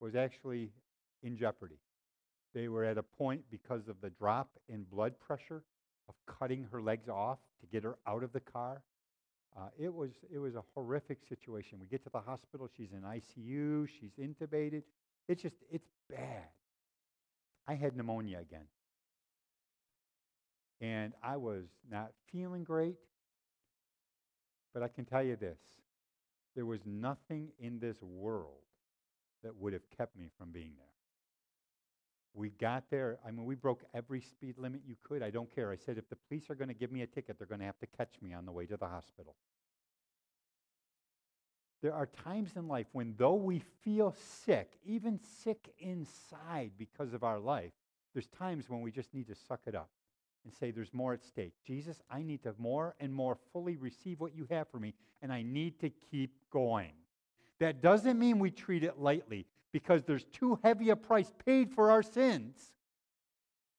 [0.00, 0.70] was actually
[1.22, 1.78] in jeopardy.
[2.54, 5.62] They were at a point because of the drop in blood pressure
[6.08, 8.82] of cutting her legs off to get her out of the car.
[9.56, 11.78] Uh, it was it was a horrific situation.
[11.80, 12.68] We get to the hospital.
[12.76, 13.88] She's in ICU.
[13.88, 14.82] She's intubated.
[15.28, 16.48] It's just it's bad.
[17.68, 18.66] I had pneumonia again,
[20.80, 22.96] and I was not feeling great.
[24.72, 25.58] But I can tell you this:
[26.54, 28.58] there was nothing in this world
[29.42, 30.86] that would have kept me from being there.
[32.36, 33.18] We got there.
[33.24, 35.22] I mean, we broke every speed limit you could.
[35.22, 35.70] I don't care.
[35.70, 37.66] I said, if the police are going to give me a ticket, they're going to
[37.66, 39.36] have to catch me on the way to the hospital.
[41.80, 47.22] There are times in life when, though we feel sick, even sick inside because of
[47.22, 47.72] our life,
[48.14, 49.90] there's times when we just need to suck it up
[50.44, 51.52] and say, There's more at stake.
[51.66, 55.32] Jesus, I need to more and more fully receive what you have for me, and
[55.32, 56.92] I need to keep going.
[57.60, 61.90] That doesn't mean we treat it lightly because there's too heavy a price paid for
[61.90, 62.72] our sins.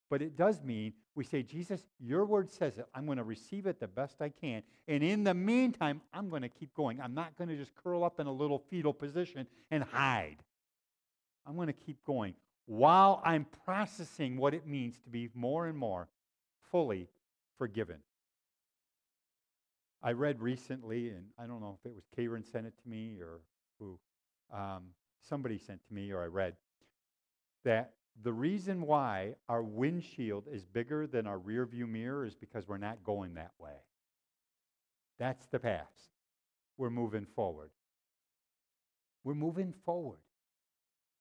[0.09, 2.85] But it does mean we say, Jesus, your word says it.
[2.93, 4.61] I'm going to receive it the best I can.
[4.87, 6.99] And in the meantime, I'm going to keep going.
[7.01, 10.37] I'm not going to just curl up in a little fetal position and hide.
[11.47, 15.77] I'm going to keep going while I'm processing what it means to be more and
[15.77, 16.07] more
[16.71, 17.07] fully
[17.57, 17.97] forgiven.
[20.03, 23.17] I read recently, and I don't know if it was Karen sent it to me
[23.21, 23.39] or
[23.79, 23.97] who,
[24.53, 24.83] um,
[25.27, 26.55] somebody sent to me or I read,
[27.63, 32.67] that the reason why our windshield is bigger than our rear view mirror is because
[32.67, 33.73] we're not going that way.
[35.17, 36.11] That's the past.
[36.77, 37.71] We're moving forward.
[39.23, 40.19] We're moving forward.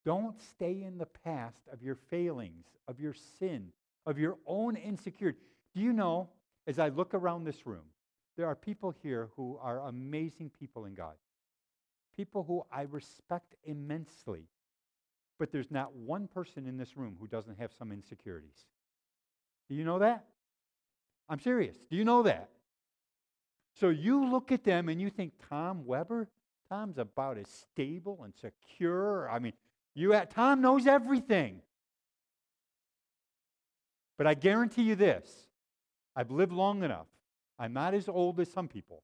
[0.04, 3.72] Don't stay in the past of your failings, of your sin,
[4.06, 5.38] of your own insecurity.
[5.74, 6.28] Do you know,
[6.66, 7.84] as I look around this room,
[8.36, 11.14] there are people here who are amazing people in God,
[12.16, 14.48] people who I respect immensely,
[15.38, 18.66] but there's not one person in this room who doesn't have some insecurities.
[19.68, 20.24] Do you know that?
[21.28, 21.76] I'm serious.
[21.90, 22.50] Do you know that?
[23.80, 26.28] So you look at them and you think, Tom Weber?
[26.68, 29.28] Tom's about as stable and secure.
[29.28, 29.52] I mean,
[29.94, 31.60] you at Tom knows everything.
[34.16, 35.46] But I guarantee you this
[36.16, 37.06] I've lived long enough.
[37.58, 39.02] I'm not as old as some people,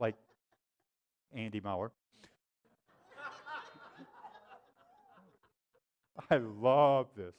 [0.00, 0.16] like
[1.34, 1.90] Andy Mauer.
[6.30, 7.34] I love this.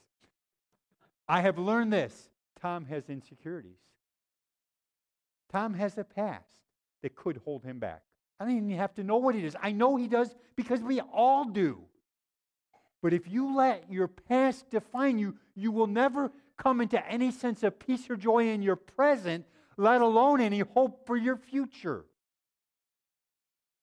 [1.28, 2.30] I have learned this.
[2.62, 3.80] Tom has insecurities.
[5.52, 6.46] Tom has a past
[7.02, 8.02] that could hold him back.
[8.40, 9.56] I don't even have to know what it is.
[9.62, 11.82] I know he does because we all do.
[13.02, 17.64] But if you let your past define you, you will never come into any sense
[17.64, 19.46] of peace or joy in your present,
[19.78, 22.06] let alone any hope for your future.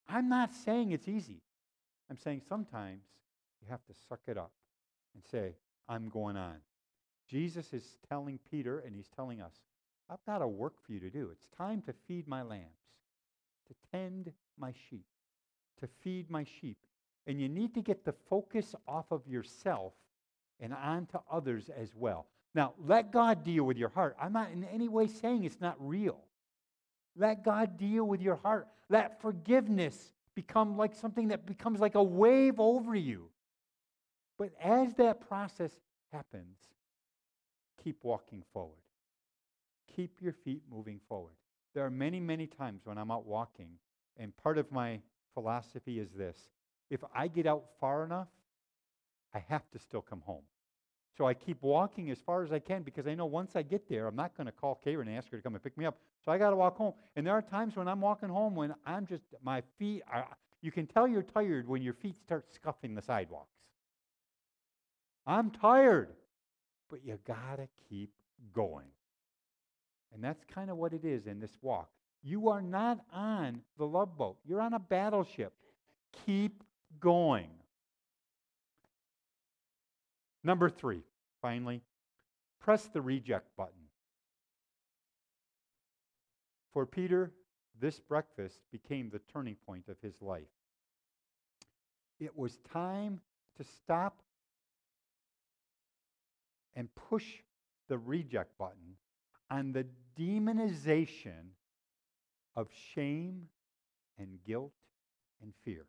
[0.07, 1.41] I'm not saying it's easy.
[2.09, 3.01] I'm saying sometimes
[3.61, 4.51] you have to suck it up
[5.13, 5.55] and say,
[5.87, 6.57] I'm going on.
[7.27, 9.53] Jesus is telling Peter, and he's telling us,
[10.09, 11.29] I've got a work for you to do.
[11.31, 12.65] It's time to feed my lambs,
[13.67, 15.05] to tend my sheep,
[15.79, 16.77] to feed my sheep.
[17.25, 19.93] And you need to get the focus off of yourself
[20.59, 22.27] and onto others as well.
[22.55, 24.15] Now, let God deal with your heart.
[24.19, 26.23] I'm not in any way saying it's not real.
[27.17, 28.69] Let God deal with your heart.
[28.89, 33.29] Let forgiveness become like something that becomes like a wave over you.
[34.37, 35.71] But as that process
[36.13, 36.57] happens,
[37.83, 38.79] keep walking forward.
[39.93, 41.33] Keep your feet moving forward.
[41.73, 43.69] There are many, many times when I'm out walking,
[44.17, 45.01] and part of my
[45.33, 46.37] philosophy is this
[46.89, 48.29] if I get out far enough,
[49.33, 50.43] I have to still come home.
[51.17, 53.87] So I keep walking as far as I can because I know once I get
[53.87, 55.85] there, I'm not going to call Karen and ask her to come and pick me
[55.85, 55.97] up.
[56.25, 56.93] So I got to walk home.
[57.15, 60.27] And there are times when I'm walking home when I'm just, my feet are,
[60.61, 63.55] you can tell you're tired when your feet start scuffing the sidewalks.
[65.25, 66.09] I'm tired,
[66.89, 68.11] but you got to keep
[68.53, 68.87] going.
[70.13, 71.89] And that's kind of what it is in this walk.
[72.23, 75.53] You are not on the love boat, you're on a battleship.
[76.25, 76.63] Keep
[76.99, 77.49] going.
[80.45, 81.01] Number three,
[81.41, 81.81] finally,
[82.61, 83.89] press the reject button.
[86.71, 87.31] For Peter,
[87.81, 90.43] this breakfast became the turning point of his life.
[92.19, 93.21] It was time
[93.57, 94.21] to stop
[96.75, 97.25] and push
[97.87, 98.97] the reject button
[99.49, 101.53] on the demonization
[102.55, 103.47] of shame
[104.19, 104.73] and guilt
[105.41, 105.87] and fear.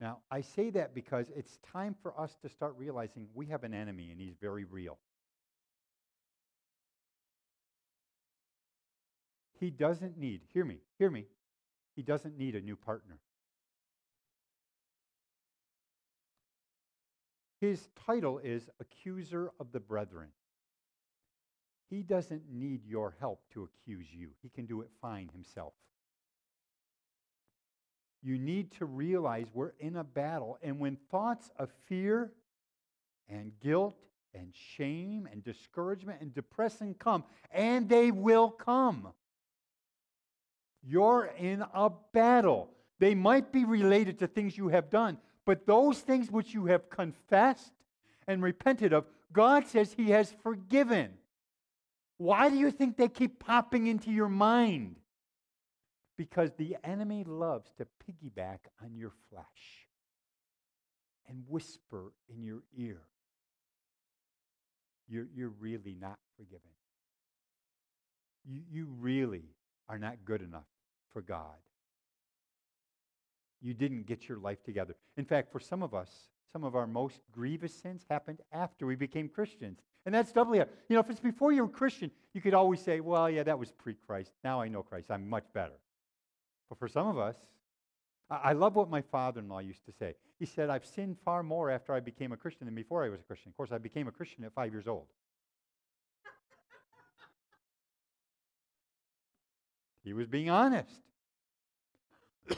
[0.00, 3.72] Now, I say that because it's time for us to start realizing we have an
[3.74, 4.98] enemy and he's very real.
[9.60, 11.26] He doesn't need, hear me, hear me,
[11.94, 13.18] he doesn't need a new partner.
[17.60, 20.28] His title is Accuser of the Brethren.
[21.88, 25.72] He doesn't need your help to accuse you, he can do it fine himself.
[28.24, 32.32] You need to realize we're in a battle, and when thoughts of fear
[33.28, 33.98] and guilt
[34.34, 39.08] and shame and discouragement and depression come, and they will come,
[40.82, 42.70] you're in a battle.
[42.98, 46.88] They might be related to things you have done, but those things which you have
[46.88, 47.72] confessed
[48.26, 49.04] and repented of,
[49.34, 51.10] God says He has forgiven.
[52.16, 54.96] Why do you think they keep popping into your mind?
[56.16, 59.88] Because the enemy loves to piggyback on your flesh
[61.28, 63.00] and whisper in your ear.
[65.08, 66.60] You're, you're really not forgiven.
[68.46, 69.44] You, you really
[69.88, 70.66] are not good enough
[71.12, 71.56] for God.
[73.60, 74.94] You didn't get your life together.
[75.16, 76.10] In fact, for some of us,
[76.52, 79.80] some of our most grievous sins happened after we became Christians.
[80.06, 82.80] And that's doubly, you know, if it's before you were a Christian, you could always
[82.80, 84.32] say, well, yeah, that was pre Christ.
[84.44, 85.10] Now I know Christ.
[85.10, 85.72] I'm much better.
[86.68, 87.36] But for some of us,
[88.30, 90.14] I love what my father in law used to say.
[90.38, 93.20] He said, I've sinned far more after I became a Christian than before I was
[93.20, 93.50] a Christian.
[93.50, 95.06] Of course, I became a Christian at five years old.
[100.02, 101.00] he was being honest.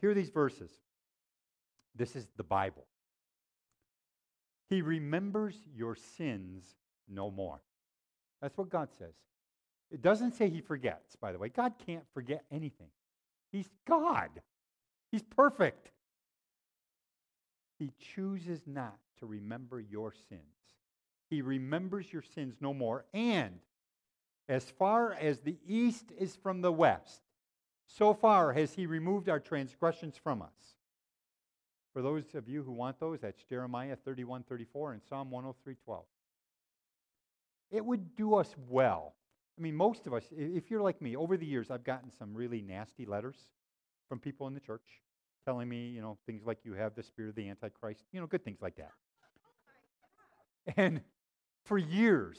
[0.00, 0.70] Hear these verses.
[1.96, 2.86] This is the Bible.
[4.68, 6.64] He remembers your sins
[7.08, 7.60] no more.
[8.40, 9.14] That's what God says.
[9.90, 11.48] It doesn't say he forgets, by the way.
[11.48, 12.88] God can't forget anything.
[13.52, 14.30] He's God,
[15.12, 15.90] He's perfect.
[17.78, 20.40] He chooses not to remember your sins.
[21.28, 23.04] He remembers your sins no more.
[23.12, 23.60] And
[24.48, 27.20] as far as the east is from the west,
[27.86, 30.74] so far has he removed our transgressions from us.
[31.92, 36.04] For those of you who want those, that's Jeremiah 31 34 and Psalm 103 12.
[37.70, 39.15] It would do us well
[39.58, 42.34] I mean, most of us, if you're like me, over the years, I've gotten some
[42.34, 43.36] really nasty letters
[44.08, 45.02] from people in the church
[45.44, 48.26] telling me, you know, things like you have the spirit of the Antichrist, you know,
[48.26, 48.92] good things like that.
[50.76, 51.00] And
[51.64, 52.38] for years,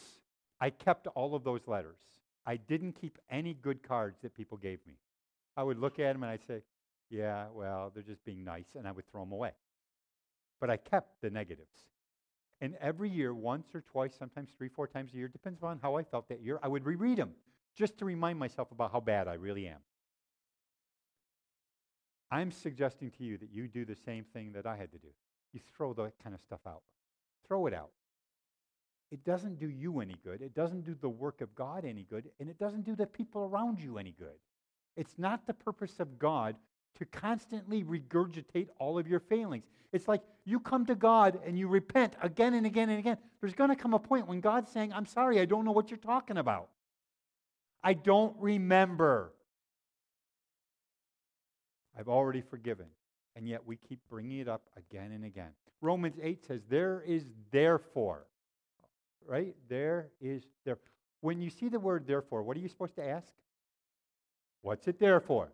[0.59, 1.99] I kept all of those letters.
[2.45, 4.95] I didn't keep any good cards that people gave me.
[5.55, 6.61] I would look at them and I'd say,
[7.09, 9.51] yeah, well, they're just being nice, and I would throw them away.
[10.59, 11.77] But I kept the negatives.
[12.59, 15.95] And every year, once or twice, sometimes three, four times a year, depends on how
[15.95, 17.31] I felt that year, I would reread them
[17.75, 19.79] just to remind myself about how bad I really am.
[22.31, 25.07] I'm suggesting to you that you do the same thing that I had to do.
[25.53, 26.81] You throw that kind of stuff out.
[27.47, 27.91] Throw it out.
[29.11, 30.41] It doesn't do you any good.
[30.41, 32.25] It doesn't do the work of God any good.
[32.39, 34.39] And it doesn't do the people around you any good.
[34.97, 36.55] It's not the purpose of God
[36.97, 39.65] to constantly regurgitate all of your failings.
[39.93, 43.17] It's like you come to God and you repent again and again and again.
[43.39, 45.89] There's going to come a point when God's saying, I'm sorry, I don't know what
[45.89, 46.69] you're talking about.
[47.83, 49.33] I don't remember.
[51.97, 52.87] I've already forgiven.
[53.35, 55.51] And yet we keep bringing it up again and again.
[55.81, 58.25] Romans 8 says, There is therefore,
[59.25, 59.55] right?
[59.69, 60.79] There is there.
[61.21, 63.31] When you see the word therefore, what are you supposed to ask?
[64.63, 65.51] What's it there for?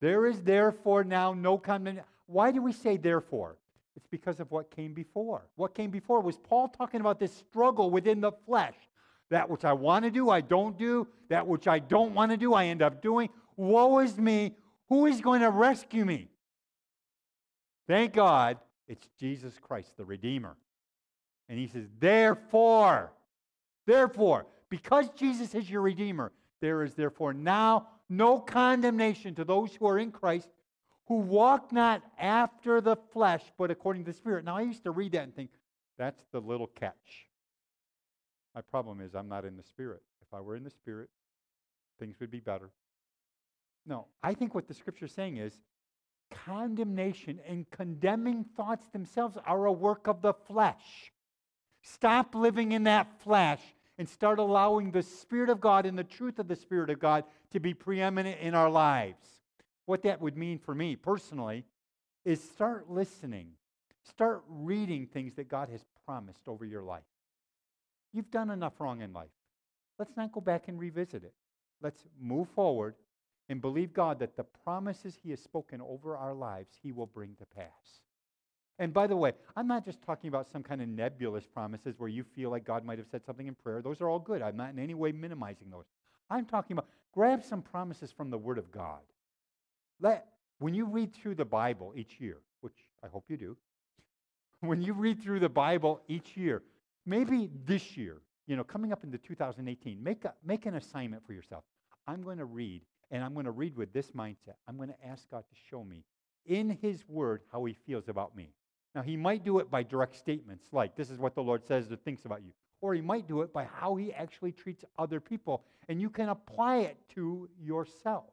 [0.00, 2.04] There is therefore now no condemnation.
[2.26, 3.56] Why do we say therefore?
[3.96, 5.46] It's because of what came before.
[5.56, 8.76] What came before was Paul talking about this struggle within the flesh.
[9.30, 11.06] That which I want to do, I don't do.
[11.28, 13.28] That which I don't want to do, I end up doing.
[13.56, 14.56] Woe is me.
[14.88, 16.28] Who is going to rescue me?
[17.86, 20.56] Thank God it's Jesus Christ, the Redeemer.
[21.48, 23.12] And he says, therefore,
[23.86, 29.86] therefore, because Jesus is your Redeemer, there is therefore now no condemnation to those who
[29.86, 30.48] are in Christ,
[31.06, 34.44] who walk not after the flesh, but according to the Spirit.
[34.44, 35.50] Now, I used to read that and think,
[35.96, 37.28] that's the little catch.
[38.54, 40.02] My problem is I'm not in the Spirit.
[40.22, 41.08] If I were in the Spirit,
[41.98, 42.70] things would be better.
[43.86, 45.58] No, I think what the scripture is saying is
[46.30, 51.12] condemnation and condemning thoughts themselves are a work of the flesh.
[51.82, 53.60] Stop living in that flesh
[54.00, 57.22] and start allowing the Spirit of God and the truth of the Spirit of God
[57.50, 59.26] to be preeminent in our lives.
[59.84, 61.66] What that would mean for me personally
[62.24, 63.48] is start listening,
[64.08, 67.02] start reading things that God has promised over your life.
[68.14, 69.28] You've done enough wrong in life.
[69.98, 71.34] Let's not go back and revisit it.
[71.82, 72.94] Let's move forward
[73.50, 77.34] and believe God that the promises He has spoken over our lives, He will bring
[77.34, 78.00] to pass.
[78.80, 82.08] And by the way, I'm not just talking about some kind of nebulous promises where
[82.08, 83.82] you feel like God might have said something in prayer.
[83.82, 84.40] Those are all good.
[84.40, 85.84] I'm not in any way minimizing those.
[86.30, 89.00] I'm talking about grab some promises from the Word of God.
[90.00, 90.28] Let
[90.60, 92.72] when you read through the Bible each year, which
[93.04, 93.56] I hope you do,
[94.60, 96.62] when you read through the Bible each year,
[97.04, 101.34] maybe this year, you know, coming up into 2018, make a, make an assignment for
[101.34, 101.64] yourself.
[102.06, 104.56] I'm going to read, and I'm going to read with this mindset.
[104.66, 106.02] I'm going to ask God to show me
[106.46, 108.54] in His Word how He feels about me.
[108.94, 111.90] Now, he might do it by direct statements like, this is what the Lord says
[111.92, 112.52] or thinks about you.
[112.80, 115.64] Or he might do it by how he actually treats other people.
[115.88, 118.32] And you can apply it to yourself.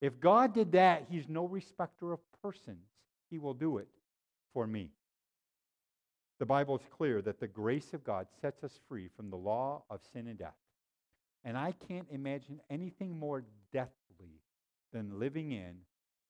[0.00, 2.84] If God did that, he's no respecter of persons.
[3.30, 3.88] He will do it
[4.52, 4.90] for me.
[6.40, 9.84] The Bible is clear that the grace of God sets us free from the law
[9.88, 10.56] of sin and death.
[11.44, 14.40] And I can't imagine anything more deathly
[14.92, 15.76] than living in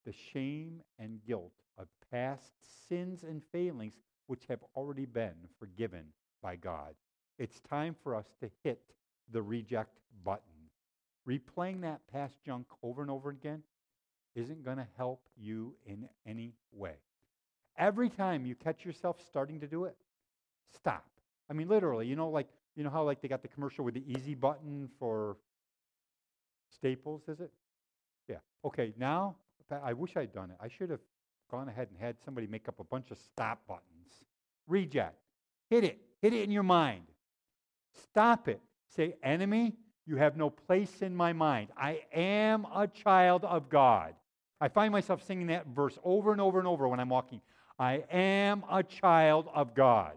[0.04, 2.54] the shame and guilt of past
[2.88, 3.94] sins and failings
[4.26, 6.04] which have already been forgiven
[6.42, 6.94] by God.
[7.38, 8.80] It's time for us to hit
[9.30, 10.42] the reject button.
[11.28, 13.62] Replaying that past junk over and over again
[14.34, 16.94] isn't going to help you in any way.
[17.78, 19.96] Every time you catch yourself starting to do it,
[20.74, 21.06] stop.
[21.50, 23.94] I mean, literally, you know, like, you know how like they got the commercial with
[23.94, 25.36] the easy button for
[26.70, 27.50] Staples, is it?
[28.28, 28.38] Yeah.
[28.64, 29.36] Okay, now
[29.82, 30.56] I wish I'd done it.
[30.60, 31.00] I should have
[31.50, 34.24] gone ahead and had somebody make up a bunch of stop buttons.
[34.66, 35.16] Reject.
[35.70, 36.00] Hit it.
[36.20, 37.04] Hit it in your mind.
[37.94, 38.60] Stop it.
[38.96, 39.74] Say, enemy,
[40.06, 41.68] you have no place in my mind.
[41.76, 44.14] I am a child of God.
[44.60, 47.40] I find myself singing that verse over and over and over when I'm walking.
[47.78, 50.12] I am a child of God.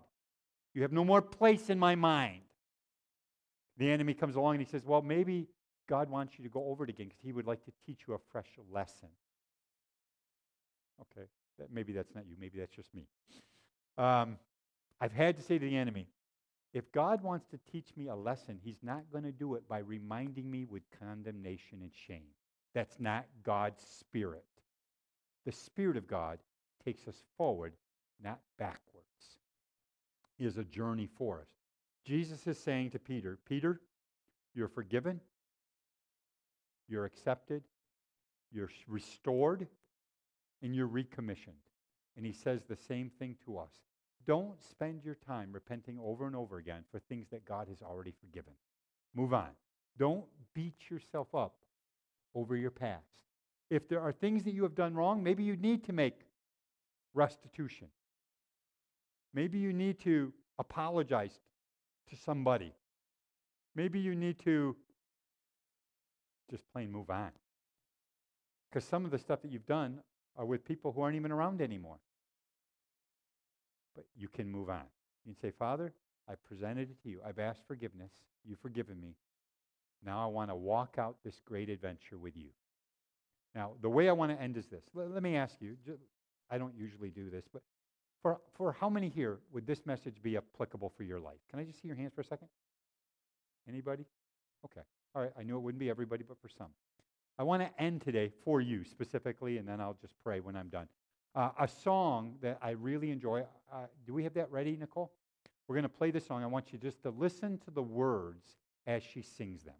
[0.73, 2.41] You have no more place in my mind.
[3.77, 5.47] The enemy comes along and he says, Well, maybe
[5.87, 8.13] God wants you to go over it again because he would like to teach you
[8.13, 9.09] a fresh lesson.
[11.01, 11.27] Okay,
[11.59, 12.35] that, maybe that's not you.
[12.39, 13.07] Maybe that's just me.
[13.97, 14.37] Um,
[14.99, 16.07] I've had to say to the enemy,
[16.73, 19.79] if God wants to teach me a lesson, he's not going to do it by
[19.79, 22.27] reminding me with condemnation and shame.
[22.73, 24.43] That's not God's spirit.
[25.45, 26.39] The Spirit of God
[26.83, 27.73] takes us forward,
[28.21, 29.05] not backwards.
[30.37, 31.47] It is a journey for us.
[32.03, 33.79] Jesus is saying to Peter, Peter,
[34.53, 35.21] You're forgiven.
[36.87, 37.63] You're accepted.
[38.51, 39.67] You're restored.
[40.61, 41.55] And you're recommissioned.
[42.17, 43.71] And he says the same thing to us.
[44.25, 48.13] Don't spend your time repenting over and over again for things that God has already
[48.19, 48.53] forgiven.
[49.13, 49.49] Move on.
[49.97, 51.55] Don't beat yourself up
[52.33, 53.05] over your past.
[53.69, 56.21] If there are things that you have done wrong, maybe you need to make
[57.13, 57.87] restitution.
[59.33, 61.39] Maybe you need to apologize
[62.09, 62.73] to somebody.
[63.75, 64.75] Maybe you need to
[66.49, 67.31] just plain move on.
[68.69, 69.99] Because some of the stuff that you've done
[70.37, 71.99] are with people who aren't even around anymore.
[73.95, 74.83] But you can move on.
[75.25, 75.93] You can say, Father,
[76.27, 77.21] I presented it to you.
[77.25, 78.11] I've asked forgiveness.
[78.43, 79.15] You've forgiven me.
[80.05, 82.49] Now I want to walk out this great adventure with you.
[83.55, 84.83] Now, the way I want to end is this.
[84.93, 85.77] Let, let me ask you,
[86.51, 87.63] I don't usually do this, but
[88.21, 91.39] for, for how many here would this message be applicable for your life?
[91.49, 92.49] Can I just see your hands for a second?
[93.67, 94.05] Anybody?
[94.65, 94.81] Okay.
[95.15, 95.31] All right.
[95.39, 96.69] I knew it wouldn't be everybody, but for some.
[97.37, 100.69] I want to end today for you specifically, and then I'll just pray when I'm
[100.69, 100.87] done.
[101.33, 103.43] Uh, a song that I really enjoy.
[103.71, 105.11] Uh, do we have that ready, Nicole?
[105.67, 106.43] We're going to play this song.
[106.43, 108.57] I want you just to listen to the words
[108.87, 109.75] as she sings them.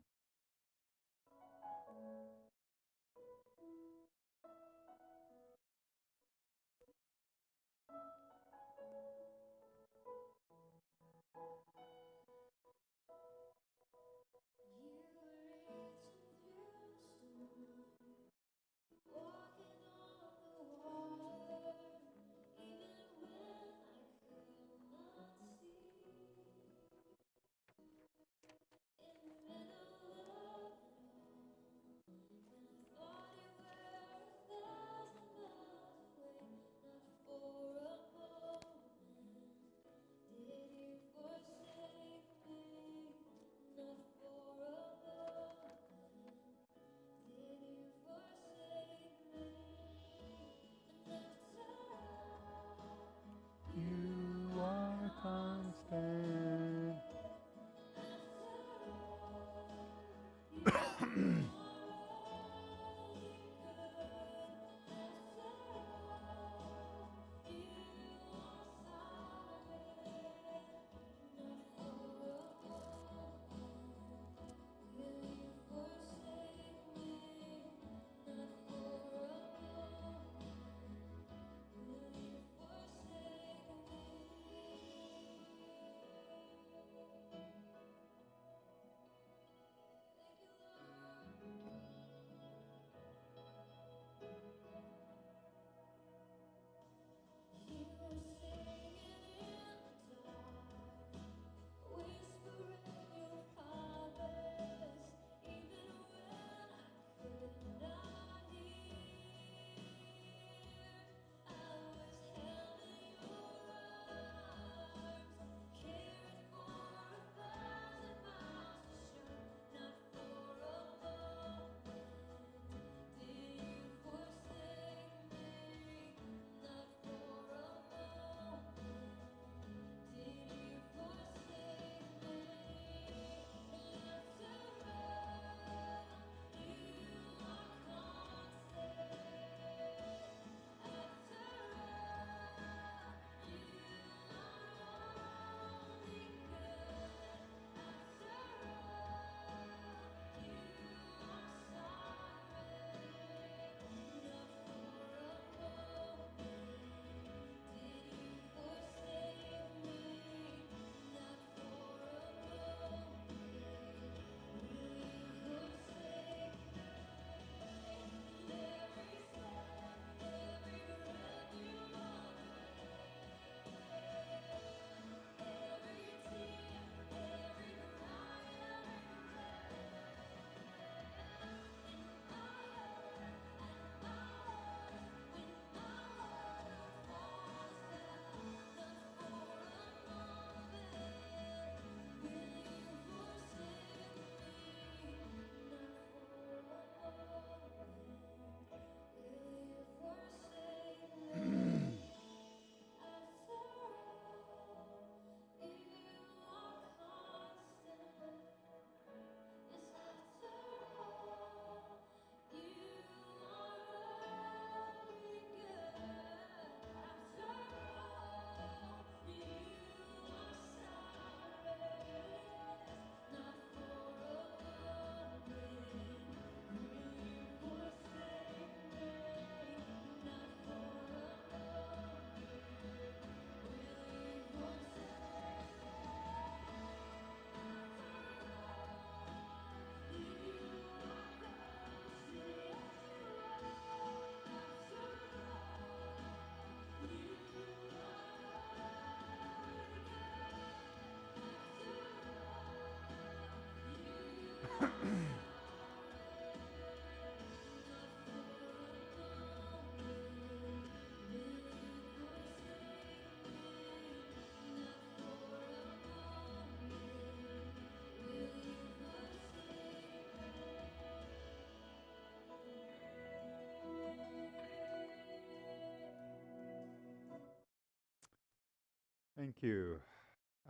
[279.38, 279.97] Thank you.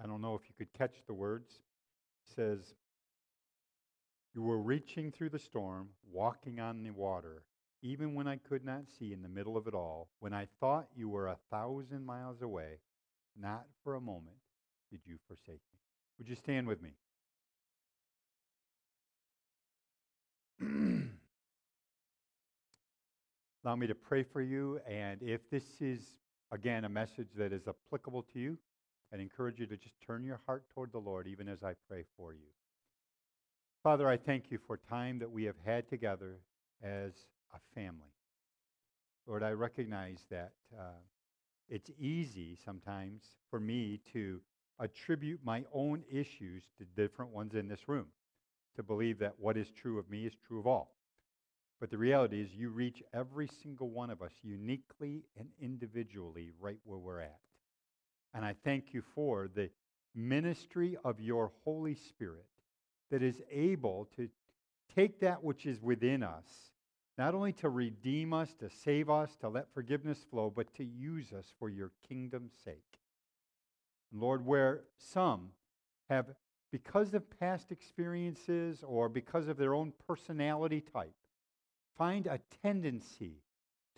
[0.01, 1.51] I don't know if you could catch the words.
[1.53, 2.73] It says,
[4.33, 7.43] You were reaching through the storm, walking on the water,
[7.83, 10.87] even when I could not see in the middle of it all, when I thought
[10.95, 12.79] you were a thousand miles away,
[13.39, 14.37] not for a moment
[14.89, 15.79] did you forsake me.
[16.17, 16.93] Would you stand with me?
[23.63, 26.01] Allow me to pray for you, and if this is,
[26.55, 28.57] again, a message that is applicable to you,
[29.13, 32.05] I'd encourage you to just turn your heart toward the Lord even as I pray
[32.17, 32.47] for you.
[33.83, 36.39] Father, I thank you for time that we have had together
[36.81, 37.11] as
[37.53, 38.13] a family.
[39.27, 41.01] Lord, I recognize that uh,
[41.67, 44.39] it's easy sometimes for me to
[44.79, 48.07] attribute my own issues to different ones in this room,
[48.77, 50.94] to believe that what is true of me is true of all.
[51.79, 56.79] But the reality is, you reach every single one of us uniquely and individually right
[56.85, 57.39] where we're at.
[58.33, 59.69] And I thank you for the
[60.13, 62.45] ministry of your Holy Spirit
[63.11, 64.29] that is able to
[64.95, 66.71] take that which is within us,
[67.17, 71.33] not only to redeem us, to save us, to let forgiveness flow, but to use
[71.33, 72.99] us for your kingdom's sake.
[74.11, 75.49] And Lord, where some
[76.09, 76.27] have,
[76.71, 81.13] because of past experiences or because of their own personality type,
[81.97, 83.41] find a tendency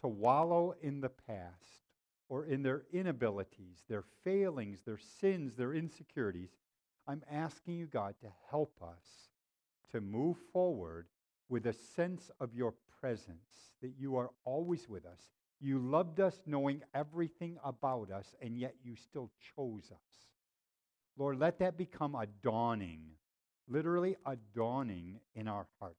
[0.02, 1.88] to wallow in the past
[2.30, 6.50] or in their inabilities, their failings, their sins, their insecurities,
[7.08, 9.30] I'm asking you, God, to help us
[9.92, 11.08] to move forward
[11.50, 15.32] with a sense of your presence, that you are always with us.
[15.62, 20.28] You loved us knowing everything about us, and yet you still chose us.
[21.18, 23.02] Lord, let that become a dawning,
[23.68, 25.98] literally a dawning in our hearts.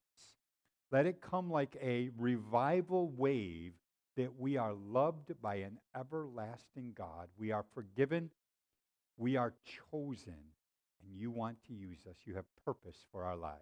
[0.90, 3.72] Let it come like a revival wave
[4.16, 7.28] that we are loved by an everlasting God.
[7.38, 8.30] We are forgiven.
[9.16, 9.54] We are
[9.90, 10.34] chosen.
[11.04, 12.16] And you want to use us.
[12.24, 13.58] You have purpose for our lives.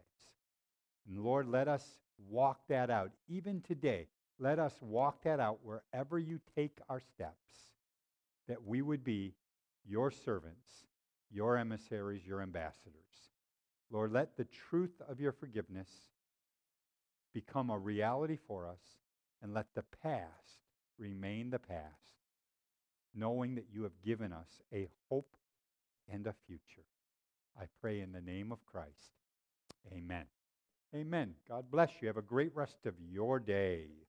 [1.09, 1.85] And Lord, let us
[2.31, 3.11] walk that out.
[3.29, 4.07] Even today,
[4.39, 7.73] let us walk that out wherever you take our steps,
[8.49, 9.35] that we would be
[9.85, 10.69] your servants,
[11.31, 12.95] your emissaries, your ambassadors.
[13.91, 15.89] Lord, let the truth of your forgiveness
[17.37, 18.81] become a reality for us,
[19.43, 20.63] and let the past
[20.97, 22.15] remain the past,
[23.15, 25.37] knowing that you have given us a hope
[26.11, 26.87] and a future.
[27.61, 29.13] I pray in the name of Christ.
[29.95, 30.25] Amen.
[30.95, 31.35] Amen.
[31.47, 32.09] God bless you.
[32.09, 34.06] Have a great rest of your day.